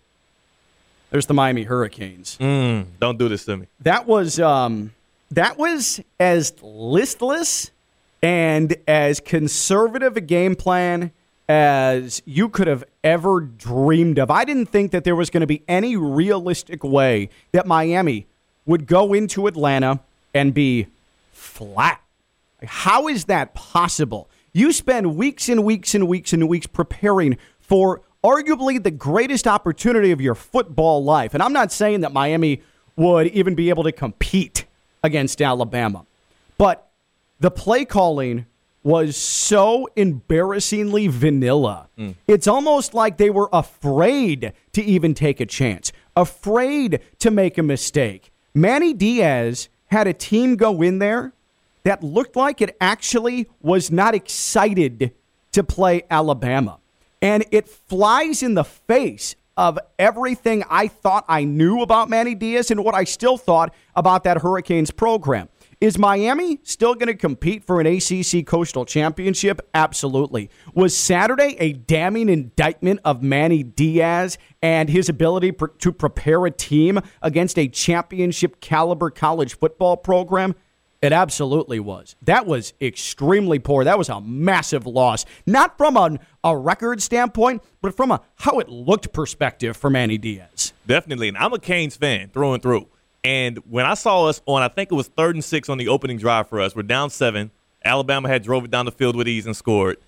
there's 1.16 1.25
the 1.25 1.32
Miami 1.32 1.62
Hurricanes. 1.62 2.37
Mm, 2.38 2.88
don't 3.00 3.18
do 3.18 3.26
this 3.26 3.46
to 3.46 3.56
me. 3.56 3.68
That 3.80 4.06
was 4.06 4.38
um, 4.38 4.92
that 5.30 5.56
was 5.56 5.99
as 6.20 6.52
listless 6.61 7.70
and 8.23 8.76
as 8.87 9.20
conservative 9.20 10.18
a 10.18 10.20
game 10.20 10.54
plan 10.54 11.12
as 11.49 12.20
you 12.26 12.50
could 12.50 12.66
have 12.66 12.85
ever 13.02 13.40
dreamed 13.40 14.18
of. 14.18 14.30
I 14.30 14.44
didn't 14.44 14.66
think 14.66 14.90
that 14.90 15.04
there 15.04 15.16
was 15.16 15.30
going 15.30 15.40
to 15.40 15.46
be 15.46 15.62
any 15.66 15.96
realistic 15.96 16.85
way 16.85 17.30
that 17.52 17.66
Miami 17.66 18.26
would 18.66 18.87
go 18.87 19.14
into 19.14 19.46
Atlanta 19.46 20.00
and 20.35 20.52
be 20.52 20.87
flat. 21.32 22.02
How 22.62 23.08
is 23.08 23.25
that 23.25 23.54
possible? 23.54 24.28
You 24.52 24.70
spend 24.70 25.16
weeks 25.16 25.49
and 25.49 25.64
weeks 25.64 25.94
and 25.94 26.06
weeks 26.06 26.35
and 26.35 26.46
weeks 26.46 26.66
preparing 26.66 27.38
for 27.58 28.02
arguably 28.26 28.83
the 28.83 28.90
greatest 28.90 29.47
opportunity 29.47 30.11
of 30.11 30.21
your 30.21 30.35
football 30.35 31.04
life. 31.04 31.33
And 31.35 31.42
I'm 31.42 31.52
not 31.52 31.71
saying 31.71 32.00
that 32.00 32.12
Miami 32.12 32.62
would 32.97 33.28
even 33.28 33.54
be 33.54 33.68
able 33.68 33.85
to 33.85 33.92
compete 33.92 34.64
against 35.04 35.40
Alabama. 35.40 36.06
But 36.59 36.88
the 37.38 37.50
play 37.50 37.85
calling 37.85 38.47
was 38.83 39.16
so 39.16 39.88
embarrassingly 39.97 41.06
vanilla. 41.09 41.88
Hmm. 41.97 42.12
It's 42.26 42.47
almost 42.47 42.95
like 42.95 43.16
they 43.16 43.30
were 43.30 43.49
afraid 43.52 44.52
to 44.73 44.83
even 44.83 45.14
take 45.14 45.40
a 45.40 45.47
chance, 45.47 45.92
afraid 46.16 47.00
to 47.21 47.30
make 47.30 47.59
a 47.59 47.62
mistake. 47.62 48.33
Manny 48.54 48.92
Diaz 48.92 49.68
had 49.87 50.06
a 50.06 50.12
team 50.12 50.56
go 50.56 50.83
in 50.83 50.99
there 50.99 51.33
that 51.85 52.02
looked 52.02 52.35
like 52.35 52.61
it 52.61 52.76
actually 52.80 53.49
was 53.61 53.90
not 53.90 54.14
excited 54.14 55.12
to 55.52 55.62
play 55.62 56.02
Alabama. 56.11 56.78
And 57.26 57.45
it 57.50 57.68
flies 57.68 58.45
in 58.45 58.54
the 58.54 58.62
face 58.62 59.35
of 59.56 59.80
everything 59.99 60.62
I 60.71 60.87
thought 60.87 61.25
I 61.26 61.42
knew 61.42 61.83
about 61.83 62.09
Manny 62.09 62.37
Diaz 62.37 62.71
and 62.71 62.85
what 62.85 62.95
I 62.95 63.02
still 63.02 63.37
thought 63.37 63.75
about 63.97 64.23
that 64.23 64.42
Hurricanes 64.42 64.92
program. 64.92 65.49
Is 65.80 65.99
Miami 65.99 66.61
still 66.62 66.95
going 66.95 67.09
to 67.09 67.16
compete 67.16 67.64
for 67.64 67.80
an 67.80 67.87
ACC 67.88 68.47
Coastal 68.47 68.85
Championship? 68.85 69.61
Absolutely. 69.75 70.50
Was 70.73 70.97
Saturday 70.97 71.56
a 71.59 71.73
damning 71.73 72.28
indictment 72.28 73.00
of 73.04 73.25
Manny 73.25 73.64
Diaz 73.64 74.38
and 74.62 74.88
his 74.88 75.09
ability 75.09 75.50
pr- 75.50 75.66
to 75.80 75.90
prepare 75.90 76.47
a 76.47 76.52
team 76.52 77.00
against 77.23 77.59
a 77.59 77.66
championship 77.66 78.61
caliber 78.61 79.11
college 79.11 79.59
football 79.59 79.97
program? 79.97 80.54
It 81.02 81.12
absolutely 81.12 81.78
was. 81.78 82.16
That 82.22 82.46
was 82.46 82.72
extremely 82.80 83.58
poor. 83.58 83.84
That 83.84 83.98
was 83.98 84.08
a 84.08 84.20
massive 84.20 84.86
loss. 84.86 85.24
Not 85.46 85.76
from 85.76 85.96
an, 85.96 86.18
a 86.42 86.56
record 86.56 87.02
standpoint, 87.02 87.62
but 87.82 87.94
from 87.96 88.10
a 88.10 88.22
how 88.36 88.58
it 88.60 88.68
looked 88.68 89.12
perspective 89.12 89.76
for 89.76 89.90
Manny 89.90 90.16
Diaz. 90.18 90.72
Definitely. 90.86 91.28
And 91.28 91.36
I'm 91.36 91.52
a 91.52 91.58
Canes 91.58 91.96
fan 91.96 92.30
through 92.30 92.54
and 92.54 92.62
through. 92.62 92.88
And 93.22 93.58
when 93.68 93.84
I 93.84 93.94
saw 93.94 94.26
us 94.26 94.40
on, 94.46 94.62
I 94.62 94.68
think 94.68 94.90
it 94.90 94.94
was 94.94 95.08
third 95.08 95.34
and 95.36 95.44
six 95.44 95.68
on 95.68 95.78
the 95.78 95.88
opening 95.88 96.16
drive 96.16 96.48
for 96.48 96.60
us, 96.60 96.74
we're 96.74 96.82
down 96.82 97.10
seven. 97.10 97.50
Alabama 97.84 98.28
had 98.28 98.42
drove 98.42 98.64
it 98.64 98.70
down 98.70 98.86
the 98.86 98.92
field 98.92 99.16
with 99.16 99.28
ease 99.28 99.46
and 99.46 99.56
scored. 99.56 99.98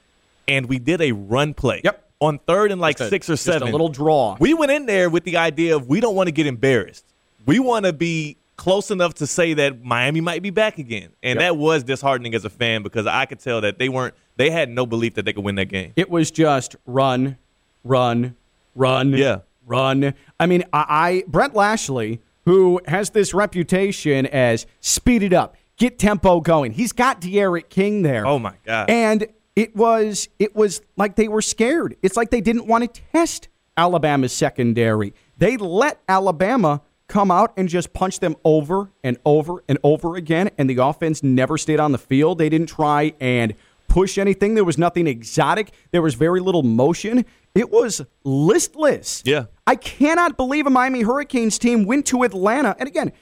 And 0.49 0.67
we 0.67 0.79
did 0.79 1.01
a 1.03 1.13
run 1.13 1.53
play. 1.53 1.83
Yep. 1.85 2.05
On 2.21 2.39
third 2.39 2.73
and 2.73 2.81
like 2.81 2.99
a- 2.99 3.09
six 3.09 3.29
or 3.29 3.35
just 3.35 3.47
a 3.47 3.53
seven. 3.53 3.71
little 3.71 3.91
draw. 3.91 4.37
We 4.41 4.55
went 4.55 4.73
in 4.73 4.87
there 4.87 5.11
with 5.11 5.25
the 5.25 5.37
idea 5.37 5.77
of 5.77 5.87
we 5.87 6.01
don't 6.01 6.15
want 6.17 6.29
to 6.29 6.33
get 6.33 6.47
embarrassed. 6.47 7.05
We 7.47 7.59
want 7.61 7.85
to 7.85 7.93
be 7.93 8.38
close 8.59 8.91
enough 8.91 9.15
to 9.15 9.27
say 9.27 9.55
that 9.55 9.83
Miami 9.83 10.21
might 10.21 10.43
be 10.43 10.51
back 10.51 10.77
again. 10.79 11.09
And 11.23 11.39
Yep. 11.39 11.41
that 11.41 11.57
was 11.57 11.83
disheartening 11.85 12.35
as 12.35 12.45
a 12.45 12.51
fan 12.51 12.83
because 12.83 13.07
I 13.07 13.25
could 13.25 13.39
tell 13.41 13.63
that 13.63 13.79
they 13.79 13.89
weren't 13.89 14.13
they 14.37 14.51
had 14.51 14.69
no 14.69 14.85
belief 14.85 15.15
that 15.15 15.25
they 15.25 15.33
could 15.33 15.45
win 15.45 15.55
that 15.55 15.67
game. 15.71 15.93
It 15.97 16.11
was 16.11 16.31
just 16.31 16.77
run, 16.87 17.39
run, 17.85 18.37
run, 18.75 19.13
Yeah. 19.15 19.39
run. 19.67 20.13
I 20.39 20.47
mean, 20.47 20.65
I, 20.73 20.85
I 20.89 21.25
Rhett 21.29 21.55
Lashlee, 21.55 22.21
who 22.45 22.81
has 22.87 23.11
this 23.11 23.33
reputation 23.33 24.27
as 24.27 24.67
speed 24.81 25.23
it 25.23 25.33
up, 25.33 25.57
get 25.77 25.99
tempo 25.99 26.41
going. 26.41 26.73
He's 26.73 26.93
got 26.93 27.21
D'Eriq 27.21 27.69
King 27.69 28.03
there. 28.03 28.27
Oh 28.27 28.39
my 28.39 28.53
god. 28.65 28.91
And 28.91 29.27
it 29.57 29.75
was 29.75 30.29
it 30.39 30.55
was 30.55 30.81
like 30.97 31.17
they 31.17 31.29
were 31.29 31.43
scared. 31.43 31.97
It's 32.03 32.17
like 32.17 32.31
they 32.31 32.41
didn't 32.41 32.67
want 32.67 32.93
to 32.95 33.01
test 33.13 33.49
Alabama's 33.77 34.33
secondary. 34.33 35.15
They 35.37 35.57
let 35.57 36.01
Alabama 36.09 36.83
come 37.09 37.31
out 37.31 37.53
and 37.57 37.69
just 37.69 37.93
punch 37.93 38.21
them 38.21 38.37
over 38.45 38.91
and 39.03 39.17
over 39.25 39.65
and 39.69 39.79
over 39.83 40.17
again 40.17 40.51
and 40.59 40.69
the 40.69 40.77
offense 40.77 41.23
never 41.23 41.57
stayed 41.59 41.81
on 41.81 41.93
the 41.93 41.99
field. 41.99 42.39
They 42.39 42.49
didn't 42.49 42.69
try 42.69 43.15
and 43.19 43.55
push 43.89 44.19
anything. 44.19 44.55
There 44.55 44.65
was 44.65 44.77
nothing 44.77 45.07
exotic. 45.07 45.73
There 45.91 46.03
was 46.03 46.15
very 46.15 46.41
little 46.41 46.63
motion. 46.63 47.25
It 47.55 47.71
was 47.71 48.03
listless. 48.25 49.23
Yeah. 49.25 49.47
I 49.67 49.75
cannot 49.77 50.37
believe 50.37 50.67
a 50.67 50.71
Miami 50.71 51.01
Hurricanes 51.03 51.59
team 51.59 51.87
went 51.87 52.07
to 52.09 52.23
Atlanta 52.23 52.77
and 52.79 52.87
again, 52.87 53.13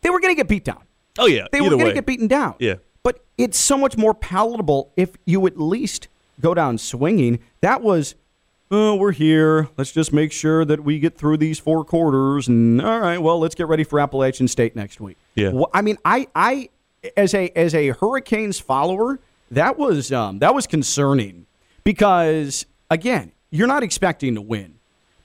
they 0.00 0.10
were 0.10 0.20
going 0.20 0.34
to 0.34 0.36
get 0.36 0.48
beat 0.48 0.64
down. 0.64 0.82
oh 1.18 1.26
yeah. 1.26 1.46
They 1.52 1.58
either 1.58 1.70
were 1.70 1.76
going 1.76 1.88
to 1.88 1.94
get 1.94 2.06
beaten 2.06 2.26
down. 2.28 2.54
Yeah. 2.58 2.76
But 3.02 3.22
it's 3.36 3.58
so 3.58 3.76
much 3.76 3.98
more 3.98 4.14
palatable 4.14 4.92
if 4.96 5.10
you 5.26 5.46
at 5.46 5.60
least 5.60 6.08
go 6.40 6.54
down 6.54 6.78
swinging. 6.78 7.40
That 7.60 7.82
was, 7.82 8.14
oh, 8.70 8.94
we're 8.96 9.12
here. 9.12 9.68
Let's 9.76 9.92
just 9.92 10.12
make 10.12 10.32
sure 10.32 10.64
that 10.64 10.82
we 10.82 10.98
get 10.98 11.16
through 11.16 11.36
these 11.38 11.58
four 11.58 11.84
quarters. 11.84 12.48
And 12.48 12.80
all 12.82 13.00
right, 13.00 13.18
well, 13.18 13.38
let's 13.38 13.54
get 13.54 13.68
ready 13.68 13.84
for 13.84 14.00
Appalachian 14.00 14.48
State 14.48 14.74
next 14.74 15.00
week. 15.00 15.16
Yeah. 15.34 15.50
Wh- 15.52 15.70
I 15.72 15.82
mean, 15.82 15.98
I, 16.04 16.26
I, 16.34 16.70
as 17.16 17.34
a 17.34 17.50
as 17.56 17.74
a 17.74 17.88
Hurricanes 17.88 18.58
follower, 18.58 19.20
that 19.50 19.78
was 19.78 20.12
um, 20.12 20.38
that 20.40 20.54
was 20.54 20.66
concerning 20.66 21.46
because 21.84 22.66
again, 22.90 23.32
you're 23.50 23.66
not 23.68 23.82
expecting 23.82 24.34
to 24.34 24.40
win, 24.40 24.76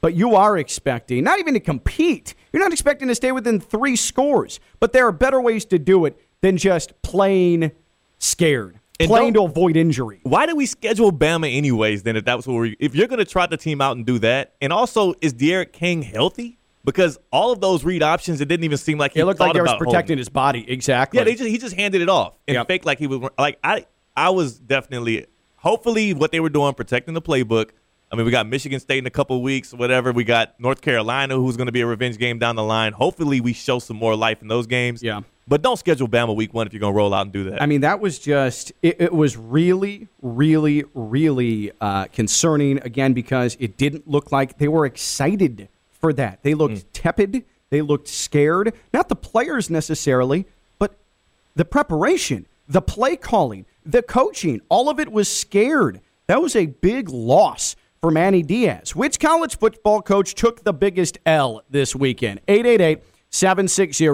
but 0.02 0.14
you 0.14 0.36
are 0.36 0.58
expecting 0.58 1.24
not 1.24 1.40
even 1.40 1.54
to 1.54 1.60
compete. 1.60 2.36
You're 2.52 2.64
not 2.64 2.72
expecting 2.74 3.08
to 3.08 3.16
stay 3.16 3.32
within 3.32 3.60
three 3.60 3.96
scores. 3.96 4.60
But 4.80 4.94
there 4.94 5.08
are 5.08 5.12
better 5.12 5.40
ways 5.42 5.66
to 5.66 5.80
do 5.80 6.06
it 6.06 6.20
than 6.42 6.58
just 6.58 7.00
playing 7.02 7.72
scared, 8.18 8.79
And 9.00 9.08
playing 9.10 9.34
to 9.36 9.44
avoid 9.44 9.78
injury. 9.78 10.20
Why 10.24 10.46
did 10.46 10.58
we 10.58 10.66
schedule 10.66 11.12
Bama 11.12 11.56
anyways? 11.56 12.04
Then 12.04 12.18
if 12.18 12.26
that 12.26 12.36
was 12.36 12.46
what 12.48 12.56
we, 12.56 12.76
if 12.80 12.96
you're 12.96 13.08
going 13.08 13.20
to 13.20 13.26
trot 13.26 13.50
the 13.50 13.58
team 13.58 13.80
out 13.80 13.96
and 13.96 14.06
do 14.06 14.20
that, 14.20 14.56
and 14.62 14.74
also 14.74 15.14
is 15.22 15.34
D'Eriq 15.34 15.72
King 15.72 16.02
healthy? 16.02 16.58
Because 16.84 17.18
all 17.32 17.52
of 17.52 17.62
those 17.62 17.84
read 17.84 18.04
options, 18.04 18.42
it 18.42 18.48
didn't 18.48 18.64
even 18.64 18.78
seem 18.78 18.98
like 18.98 19.14
he 19.14 19.20
It 19.20 19.26
looked 19.26 19.40
like 19.40 19.54
they 19.54 19.62
was 19.62 19.74
protecting 19.76 20.18
his 20.18 20.30
body. 20.30 20.70
Exactly. 20.70 21.18
Yeah, 21.18 21.24
they 21.24 21.36
just 21.36 21.50
he 21.50 21.58
just 21.58 21.76
handed 21.76 22.02
it 22.02 22.10
off 22.10 22.36
and 22.48 22.56
Yep. 22.56 22.68
faked 22.68 22.86
like 22.86 23.00
he 23.00 23.08
was 23.08 23.30
like 23.38 23.60
I 23.64 23.86
I 24.16 24.30
was 24.30 24.60
definitely 24.60 25.28
hopefully 25.58 26.14
what 26.14 26.32
they 26.32 26.40
were 26.40 26.50
doing 26.50 26.74
protecting 26.74 27.14
the 27.14 27.22
playbook. 27.22 27.72
I 28.12 28.16
mean, 28.16 28.26
we 28.26 28.32
got 28.32 28.48
Michigan 28.48 28.80
State 28.80 28.98
in 28.98 29.06
a 29.06 29.12
couple 29.12 29.40
weeks, 29.44 29.72
whatever. 29.72 30.12
We 30.12 30.24
got 30.24 30.60
North 30.60 30.82
Carolina, 30.82 31.36
who's 31.36 31.58
going 31.58 31.68
to 31.68 31.72
be 31.72 31.82
a 31.82 31.86
revenge 31.86 32.18
game 32.18 32.40
down 32.40 32.56
the 32.56 32.64
line. 32.64 32.94
Hopefully, 32.94 33.40
we 33.40 33.54
show 33.54 33.78
some 33.78 33.98
more 33.98 34.16
life 34.16 34.42
in 34.42 34.48
those 34.48 34.66
games. 34.66 35.04
Yeah. 35.04 35.22
But 35.50 35.64
don't 35.64 35.78
schedule 35.78 36.08
Bama 36.08 36.36
week 36.36 36.54
one 36.54 36.68
if 36.68 36.74
you're 36.74 36.80
going 36.80 36.94
to 36.94 36.98
roll 36.98 37.12
out 37.12 37.24
and 37.24 37.32
do 37.34 37.46
that. 37.46 37.60
I 37.60 37.66
mean, 37.66 37.82
that 37.82 38.00
was 38.00 38.20
just, 38.20 38.72
it, 38.84 39.02
it 39.02 39.14
was 39.14 39.36
really, 39.36 40.08
really, 40.22 40.84
really 40.94 41.72
uh, 41.82 42.06
concerning, 42.06 42.78
again, 42.84 43.14
because 43.14 43.58
it 43.60 43.76
didn't 43.76 44.08
look 44.08 44.32
like 44.32 44.60
they 44.60 44.68
were 44.68 44.86
excited 44.86 45.68
for 45.92 46.14
that. 46.14 46.44
They 46.44 46.54
looked 46.54 46.94
tepid. 46.94 47.46
They 47.72 47.82
looked 47.82 48.08
scared. 48.08 48.74
Not 48.94 49.10
the 49.10 49.16
players 49.16 49.72
necessarily, 49.72 50.46
but 50.78 50.96
the 51.56 51.66
preparation, 51.66 52.46
the 52.68 52.82
play 52.82 53.16
calling, 53.16 53.66
the 53.84 54.04
coaching, 54.04 54.62
all 54.70 54.88
of 54.88 55.00
it 55.00 55.12
was 55.12 55.36
scared. 55.36 56.00
That 56.28 56.44
was 56.44 56.56
a 56.56 56.68
big 56.68 57.10
loss 57.10 57.76
for 58.02 58.12
Manny 58.12 58.44
Diaz. 58.44 58.96
Which 58.96 59.20
college 59.20 59.58
football 59.58 60.04
coach 60.04 60.36
took 60.36 60.64
the 60.64 60.74
biggest 60.74 61.18
L 61.26 61.64
this 61.72 61.96
weekend? 61.96 62.42
888 62.48 63.02
760 63.32 64.08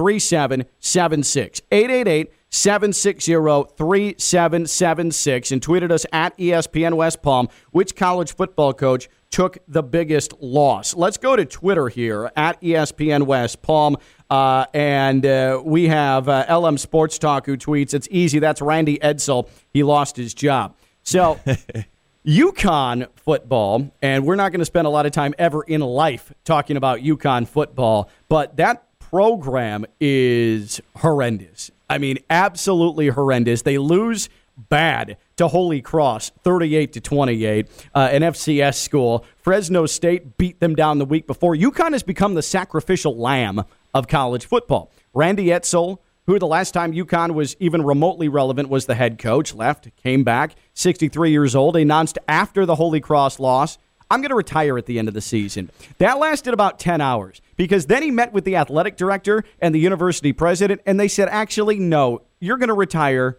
3776. 0.00 1.60
888 1.70 2.32
760 2.48 3.32
3776. 3.76 5.52
And 5.52 5.60
tweeted 5.60 5.92
us 5.92 6.06
at 6.10 6.36
ESPN 6.38 6.94
West 6.94 7.20
Palm. 7.20 7.50
Which 7.70 7.94
college 7.94 8.34
football 8.34 8.72
coach 8.72 9.10
took 9.30 9.58
the 9.68 9.82
biggest 9.82 10.32
loss? 10.40 10.96
Let's 10.96 11.18
go 11.18 11.36
to 11.36 11.44
Twitter 11.44 11.88
here 11.88 12.32
at 12.34 12.58
ESPN 12.62 13.24
West 13.26 13.60
Palm. 13.60 13.98
Uh, 14.30 14.64
and 14.72 15.26
uh, 15.26 15.60
we 15.62 15.88
have 15.88 16.30
uh, 16.30 16.58
LM 16.58 16.78
Sports 16.78 17.18
Talk 17.18 17.44
who 17.44 17.58
tweets, 17.58 17.92
It's 17.92 18.08
easy. 18.10 18.38
That's 18.38 18.62
Randy 18.62 18.98
Edsall. 19.00 19.50
He 19.70 19.82
lost 19.82 20.16
his 20.16 20.32
job. 20.32 20.76
So 21.02 21.38
UConn 22.26 23.06
football, 23.16 23.92
and 24.00 24.24
we're 24.24 24.36
not 24.36 24.50
going 24.50 24.60
to 24.60 24.64
spend 24.64 24.86
a 24.86 24.90
lot 24.90 25.04
of 25.04 25.12
time 25.12 25.34
ever 25.38 25.62
in 25.62 25.82
life 25.82 26.32
talking 26.44 26.78
about 26.78 27.00
UConn 27.00 27.46
football, 27.46 28.08
but 28.30 28.56
that 28.56 28.86
program 29.10 29.84
is 30.00 30.80
horrendous. 30.96 31.72
I 31.88 31.98
mean, 31.98 32.18
absolutely 32.30 33.08
horrendous. 33.08 33.62
They 33.62 33.76
lose 33.76 34.28
bad 34.68 35.16
to 35.36 35.48
Holy 35.48 35.80
Cross, 35.80 36.30
38 36.44 36.92
to 36.92 37.00
28, 37.00 37.66
uh, 37.92 38.08
an 38.12 38.22
FCS 38.22 38.76
school. 38.76 39.24
Fresno 39.36 39.86
State 39.86 40.36
beat 40.38 40.60
them 40.60 40.76
down 40.76 40.98
the 40.98 41.04
week 41.04 41.26
before. 41.26 41.56
UConn 41.56 41.92
has 41.92 42.04
become 42.04 42.34
the 42.34 42.42
sacrificial 42.42 43.16
lamb 43.16 43.64
of 43.92 44.06
college 44.06 44.46
football. 44.46 44.92
Randy 45.12 45.46
Edsall, 45.46 45.98
who 46.26 46.38
the 46.38 46.46
last 46.46 46.72
time 46.72 46.92
UConn 46.92 47.34
was 47.34 47.56
even 47.58 47.82
remotely 47.82 48.28
relevant 48.28 48.68
was 48.68 48.86
the 48.86 48.94
head 48.94 49.18
coach, 49.18 49.52
left, 49.54 49.88
came 49.96 50.22
back, 50.22 50.54
63 50.74 51.32
years 51.32 51.56
old, 51.56 51.74
announced 51.74 52.16
after 52.28 52.64
the 52.64 52.76
Holy 52.76 53.00
Cross 53.00 53.40
loss, 53.40 53.76
I'm 54.10 54.20
going 54.20 54.30
to 54.30 54.34
retire 54.34 54.76
at 54.76 54.86
the 54.86 54.98
end 54.98 55.08
of 55.08 55.14
the 55.14 55.20
season. 55.20 55.70
That 55.98 56.18
lasted 56.18 56.52
about 56.52 56.78
10 56.78 57.00
hours 57.00 57.40
because 57.56 57.86
then 57.86 58.02
he 58.02 58.10
met 58.10 58.32
with 58.32 58.44
the 58.44 58.56
athletic 58.56 58.96
director 58.96 59.44
and 59.60 59.74
the 59.74 59.78
university 59.78 60.32
president, 60.32 60.80
and 60.84 60.98
they 60.98 61.08
said, 61.08 61.28
actually, 61.28 61.78
no, 61.78 62.22
you're 62.40 62.58
going 62.58 62.68
to 62.68 62.74
retire 62.74 63.38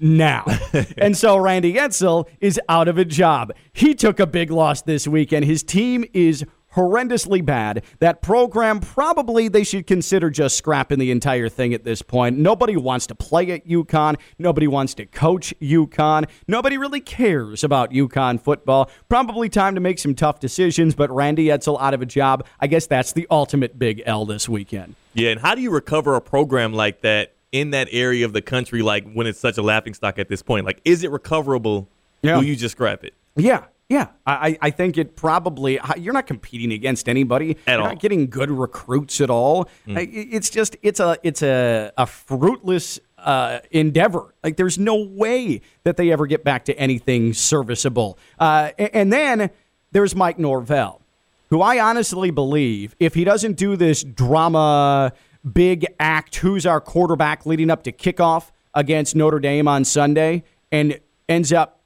now. 0.00 0.44
and 0.98 1.16
so 1.16 1.36
Randy 1.36 1.74
Edsall 1.74 2.28
is 2.40 2.60
out 2.68 2.88
of 2.88 2.98
a 2.98 3.04
job. 3.04 3.52
He 3.72 3.94
took 3.94 4.20
a 4.20 4.26
big 4.26 4.50
loss 4.50 4.82
this 4.82 5.06
weekend. 5.06 5.44
His 5.44 5.62
team 5.62 6.04
is 6.12 6.44
horrendously 6.74 7.44
bad. 7.44 7.84
That 7.98 8.22
program 8.22 8.80
probably 8.80 9.48
they 9.48 9.64
should 9.64 9.86
consider 9.86 10.30
just 10.30 10.56
scrapping 10.56 10.98
the 10.98 11.10
entire 11.10 11.48
thing 11.48 11.74
at 11.74 11.84
this 11.84 12.02
point. 12.02 12.38
Nobody 12.38 12.76
wants 12.76 13.06
to 13.08 13.14
play 13.14 13.50
at 13.50 13.66
UConn. 13.66 14.16
Nobody 14.38 14.66
wants 14.66 14.94
to 14.94 15.06
coach 15.06 15.54
UConn. 15.60 16.28
Nobody 16.46 16.78
really 16.78 17.00
cares 17.00 17.64
about 17.64 17.90
UConn 17.90 18.40
football. 18.40 18.90
Probably 19.08 19.48
time 19.48 19.74
to 19.74 19.80
make 19.80 19.98
some 19.98 20.14
tough 20.14 20.40
decisions, 20.40 20.94
but 20.94 21.10
Randy 21.10 21.46
Edsall 21.46 21.80
out 21.80 21.94
of 21.94 22.02
a 22.02 22.06
job. 22.06 22.46
I 22.60 22.66
guess 22.66 22.86
that's 22.86 23.12
the 23.12 23.26
ultimate 23.30 23.78
big 23.78 24.02
L 24.06 24.24
this 24.26 24.48
weekend. 24.48 24.94
Yeah, 25.14 25.30
and 25.30 25.40
how 25.40 25.54
do 25.54 25.62
you 25.62 25.70
recover 25.70 26.14
a 26.14 26.20
program 26.20 26.72
like 26.72 27.00
that 27.00 27.34
in 27.50 27.70
that 27.70 27.88
area 27.92 28.24
of 28.24 28.32
the 28.32 28.42
country 28.42 28.82
like 28.82 29.10
when 29.12 29.26
it's 29.26 29.40
such 29.40 29.58
a 29.58 29.62
laughing 29.62 29.94
stock 29.94 30.18
at 30.18 30.28
this 30.28 30.42
point? 30.42 30.66
Like 30.66 30.80
is 30.84 31.02
it 31.02 31.10
recoverable? 31.10 31.88
Yeah. 32.22 32.40
Do 32.40 32.46
you 32.46 32.56
just 32.56 32.72
scrap 32.72 33.04
it? 33.04 33.14
Yeah, 33.36 33.64
yeah, 33.88 34.08
I, 34.26 34.58
I 34.60 34.70
think 34.70 34.98
it 34.98 35.16
probably 35.16 35.80
you're 35.96 36.12
not 36.12 36.26
competing 36.26 36.72
against 36.72 37.08
anybody 37.08 37.56
At 37.66 37.74
you're 37.74 37.82
all. 37.82 37.88
Not 37.88 38.00
getting 38.00 38.28
good 38.28 38.50
recruits 38.50 39.20
at 39.22 39.30
all. 39.30 39.66
Mm. 39.86 40.08
It's 40.12 40.50
just 40.50 40.76
it's 40.82 41.00
a 41.00 41.16
it's 41.22 41.42
a 41.42 41.90
a 41.96 42.06
fruitless 42.06 43.00
uh, 43.16 43.60
endeavor. 43.70 44.34
Like 44.44 44.58
there's 44.58 44.78
no 44.78 44.96
way 44.96 45.62
that 45.84 45.96
they 45.96 46.12
ever 46.12 46.26
get 46.26 46.44
back 46.44 46.66
to 46.66 46.78
anything 46.78 47.32
serviceable. 47.32 48.18
Uh, 48.38 48.72
and 48.78 49.10
then 49.10 49.48
there's 49.92 50.14
Mike 50.14 50.38
Norvell, 50.38 51.00
who 51.48 51.62
I 51.62 51.80
honestly 51.80 52.30
believe 52.30 52.94
if 53.00 53.14
he 53.14 53.24
doesn't 53.24 53.56
do 53.56 53.74
this 53.74 54.04
drama 54.04 55.12
big 55.50 55.86
act, 55.98 56.36
who's 56.36 56.66
our 56.66 56.80
quarterback 56.80 57.46
leading 57.46 57.70
up 57.70 57.84
to 57.84 57.92
kickoff 57.92 58.50
against 58.74 59.16
Notre 59.16 59.40
Dame 59.40 59.66
on 59.66 59.84
Sunday, 59.84 60.42
and 60.70 61.00
ends 61.26 61.54
up 61.54 61.77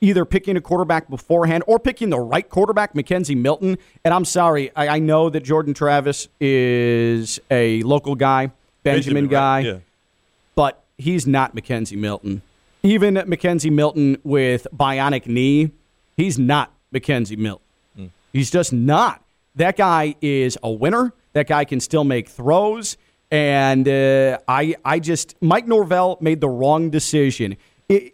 either 0.00 0.24
picking 0.24 0.56
a 0.56 0.60
quarterback 0.60 1.08
beforehand 1.08 1.64
or 1.66 1.78
picking 1.78 2.10
the 2.10 2.20
right 2.20 2.48
quarterback, 2.48 2.94
McKenzie 2.94 3.36
Milton. 3.36 3.78
And 4.04 4.14
I'm 4.14 4.24
sorry, 4.24 4.70
I, 4.76 4.88
I 4.88 4.98
know 4.98 5.30
that 5.30 5.42
Jordan 5.42 5.74
Travis 5.74 6.28
is 6.40 7.40
a 7.50 7.82
local 7.82 8.14
guy, 8.14 8.52
Benjamin, 8.82 9.24
Benjamin, 9.24 9.28
guy, 9.28 9.56
right, 9.56 9.66
yeah. 9.66 9.78
but 10.54 10.84
he's 10.96 11.26
not 11.26 11.54
McKenzie 11.54 11.98
Milton. 11.98 12.42
Even 12.82 13.14
McKenzie 13.14 13.72
Milton 13.72 14.18
with 14.22 14.66
bionic 14.74 15.26
knee, 15.26 15.72
he's 16.16 16.38
not 16.38 16.72
McKenzie 16.94 17.36
Milton. 17.36 17.64
He's 18.32 18.50
just 18.50 18.72
not. 18.72 19.22
That 19.56 19.76
guy 19.76 20.14
is 20.20 20.58
a 20.62 20.70
winner. 20.70 21.12
That 21.32 21.48
guy 21.48 21.64
can 21.64 21.80
still 21.80 22.04
make 22.04 22.28
throws. 22.28 22.96
And 23.30 23.88
uh, 23.88 24.38
I, 24.46 24.76
I 24.84 25.00
just 25.00 25.34
Mike 25.40 25.66
Norvell 25.66 26.18
made 26.20 26.40
the 26.40 26.48
wrong 26.48 26.90
decision. 26.90 27.56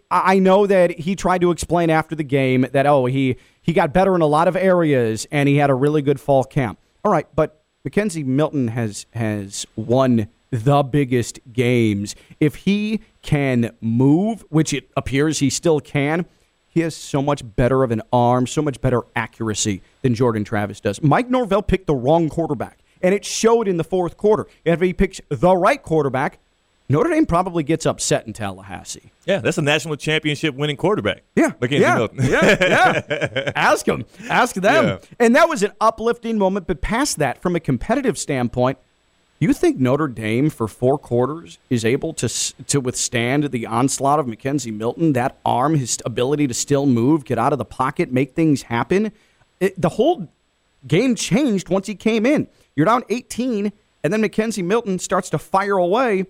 I 0.09 0.39
know 0.39 0.67
that 0.67 0.91
he 0.99 1.15
tried 1.15 1.41
to 1.41 1.51
explain 1.51 1.89
after 1.89 2.15
the 2.15 2.23
game 2.23 2.65
that 2.71 2.85
oh 2.85 3.05
he 3.05 3.35
he 3.61 3.73
got 3.73 3.91
better 3.91 4.15
in 4.15 4.21
a 4.21 4.27
lot 4.27 4.47
of 4.47 4.55
areas 4.55 5.27
and 5.31 5.49
he 5.49 5.57
had 5.57 5.69
a 5.69 5.73
really 5.73 6.01
good 6.01 6.19
fall 6.19 6.43
camp. 6.43 6.79
All 7.03 7.11
right, 7.11 7.27
but 7.35 7.61
McKenzie 7.87 8.25
Milton 8.25 8.69
has 8.69 9.05
has 9.13 9.65
won 9.75 10.27
the 10.51 10.83
biggest 10.83 11.39
games. 11.51 12.15
If 12.39 12.55
he 12.55 13.01
can 13.21 13.75
move, 13.81 14.45
which 14.49 14.73
it 14.73 14.89
appears 14.95 15.39
he 15.39 15.49
still 15.49 15.81
can, 15.81 16.25
he 16.67 16.81
has 16.81 16.95
so 16.95 17.21
much 17.21 17.43
better 17.55 17.83
of 17.83 17.91
an 17.91 18.01
arm, 18.13 18.47
so 18.47 18.61
much 18.61 18.79
better 18.81 19.03
accuracy 19.15 19.81
than 20.01 20.15
Jordan 20.15 20.43
Travis 20.43 20.79
does. 20.79 21.01
Mike 21.01 21.29
Norvell 21.29 21.61
picked 21.61 21.87
the 21.87 21.95
wrong 21.95 22.29
quarterback, 22.29 22.79
and 23.01 23.13
it 23.13 23.25
showed 23.25 23.67
in 23.67 23.77
the 23.77 23.83
fourth 23.83 24.17
quarter. 24.17 24.47
If 24.63 24.81
he 24.81 24.93
picks 24.93 25.19
the 25.29 25.55
right 25.55 25.81
quarterback, 25.81 26.39
Notre 26.87 27.09
Dame 27.09 27.25
probably 27.25 27.63
gets 27.63 27.85
upset 27.85 28.27
in 28.27 28.33
Tallahassee. 28.33 29.11
Yeah, 29.25 29.39
that's 29.39 29.57
a 29.57 29.61
national 29.61 29.95
championship 29.95 30.53
winning 30.53 30.77
quarterback. 30.77 31.23
Yeah, 31.35 31.51
McKenzie 31.59 31.79
yeah, 31.79 31.95
Milton. 31.95 32.19
yeah, 32.21 32.55
yeah. 32.61 33.51
Ask 33.55 33.85
them, 33.85 34.05
ask 34.29 34.55
them. 34.55 34.85
Yeah. 34.85 34.97
And 35.19 35.35
that 35.35 35.49
was 35.49 35.63
an 35.63 35.71
uplifting 35.81 36.37
moment. 36.37 36.67
But 36.67 36.81
past 36.81 37.17
that, 37.17 37.41
from 37.41 37.55
a 37.55 37.59
competitive 37.59 38.19
standpoint, 38.19 38.77
you 39.39 39.51
think 39.51 39.79
Notre 39.79 40.07
Dame 40.07 40.49
for 40.49 40.67
four 40.67 40.97
quarters 40.97 41.57
is 41.69 41.83
able 41.83 42.13
to 42.13 42.29
to 42.29 42.79
withstand 42.79 43.45
the 43.45 43.65
onslaught 43.65 44.19
of 44.19 44.27
McKenzie 44.27 44.73
Milton? 44.73 45.13
That 45.13 45.37
arm, 45.43 45.75
his 45.75 45.97
ability 46.05 46.47
to 46.47 46.53
still 46.53 46.85
move, 46.85 47.25
get 47.25 47.37
out 47.37 47.51
of 47.51 47.57
the 47.57 47.65
pocket, 47.65 48.11
make 48.11 48.33
things 48.35 48.63
happen. 48.63 49.11
It, 49.59 49.79
the 49.79 49.89
whole 49.89 50.29
game 50.87 51.15
changed 51.15 51.69
once 51.69 51.87
he 51.87 51.95
came 51.95 52.25
in. 52.25 52.47
You're 52.75 52.85
down 52.85 53.03
18, 53.09 53.71
and 54.03 54.13
then 54.13 54.21
McKenzie 54.21 54.63
Milton 54.63 54.99
starts 54.99 55.29
to 55.31 55.37
fire 55.37 55.77
away. 55.77 56.25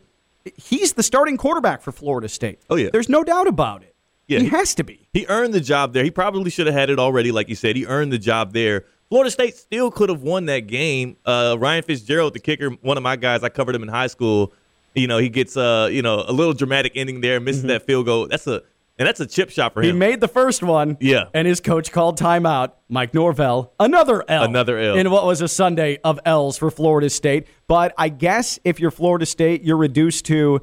He's 0.55 0.93
the 0.93 1.03
starting 1.03 1.37
quarterback 1.37 1.81
for 1.81 1.91
Florida 1.91 2.29
State. 2.29 2.59
Oh, 2.69 2.75
yeah. 2.75 2.89
There's 2.91 3.09
no 3.09 3.23
doubt 3.23 3.47
about 3.47 3.83
it. 3.83 3.95
Yeah, 4.27 4.39
he 4.39 4.47
has 4.47 4.73
to 4.75 4.83
be. 4.83 5.07
He 5.13 5.25
earned 5.29 5.53
the 5.53 5.61
job 5.61 5.93
there. 5.93 6.03
He 6.03 6.09
probably 6.09 6.49
should 6.49 6.65
have 6.65 6.75
had 6.75 6.89
it 6.89 6.97
already, 6.97 7.31
like 7.31 7.47
you 7.47 7.55
said. 7.55 7.75
He 7.75 7.85
earned 7.85 8.11
the 8.11 8.17
job 8.17 8.53
there. 8.53 8.85
Florida 9.09 9.29
State 9.29 9.55
still 9.55 9.91
could 9.91 10.09
have 10.09 10.23
won 10.23 10.45
that 10.47 10.61
game. 10.61 11.17
Uh, 11.25 11.55
Ryan 11.59 11.83
Fitzgerald, 11.83 12.33
the 12.33 12.39
kicker, 12.39 12.71
one 12.81 12.97
of 12.97 13.03
my 13.03 13.15
guys, 13.17 13.43
I 13.43 13.49
covered 13.49 13.75
him 13.75 13.83
in 13.83 13.89
high 13.89 14.07
school. 14.07 14.51
You 14.95 15.07
know, 15.07 15.19
he 15.19 15.29
gets 15.29 15.55
uh, 15.55 15.89
you 15.91 16.01
know, 16.01 16.23
a 16.27 16.31
little 16.31 16.53
dramatic 16.53 16.93
ending 16.95 17.21
there, 17.21 17.39
misses 17.39 17.63
that 17.63 17.85
field 17.85 18.05
goal. 18.07 18.27
That's 18.27 18.47
a 18.47 18.63
and 18.97 19.07
that's 19.07 19.19
a 19.19 19.25
chip 19.25 19.49
shot 19.49 19.73
for 19.73 19.81
Mm-hmm. 19.81 19.87
He 19.93 19.97
made 19.99 20.19
the 20.21 20.27
first 20.27 20.63
one. 20.63 20.97
Yeah. 20.99 21.25
And 21.33 21.47
his 21.47 21.59
coach 21.61 21.91
called 21.91 22.17
timeout. 22.19 22.71
Mike 22.89 23.13
Norvell, 23.13 23.73
another 23.79 24.23
L. 24.27 24.43
Another 24.43 24.77
L. 24.77 24.95
In 24.95 25.09
what 25.11 25.25
was 25.25 25.41
a 25.41 25.47
Sunday 25.47 25.99
of 26.03 26.19
L's 26.25 26.57
for 26.57 26.69
Florida 26.71 27.09
State. 27.09 27.47
But 27.67 27.93
I 27.97 28.09
guess 28.09 28.59
if 28.63 28.79
you're 28.79 28.91
Florida 28.91 29.25
State, 29.25 29.63
you're 29.63 29.75
reduced 29.77 30.25
to 30.25 30.61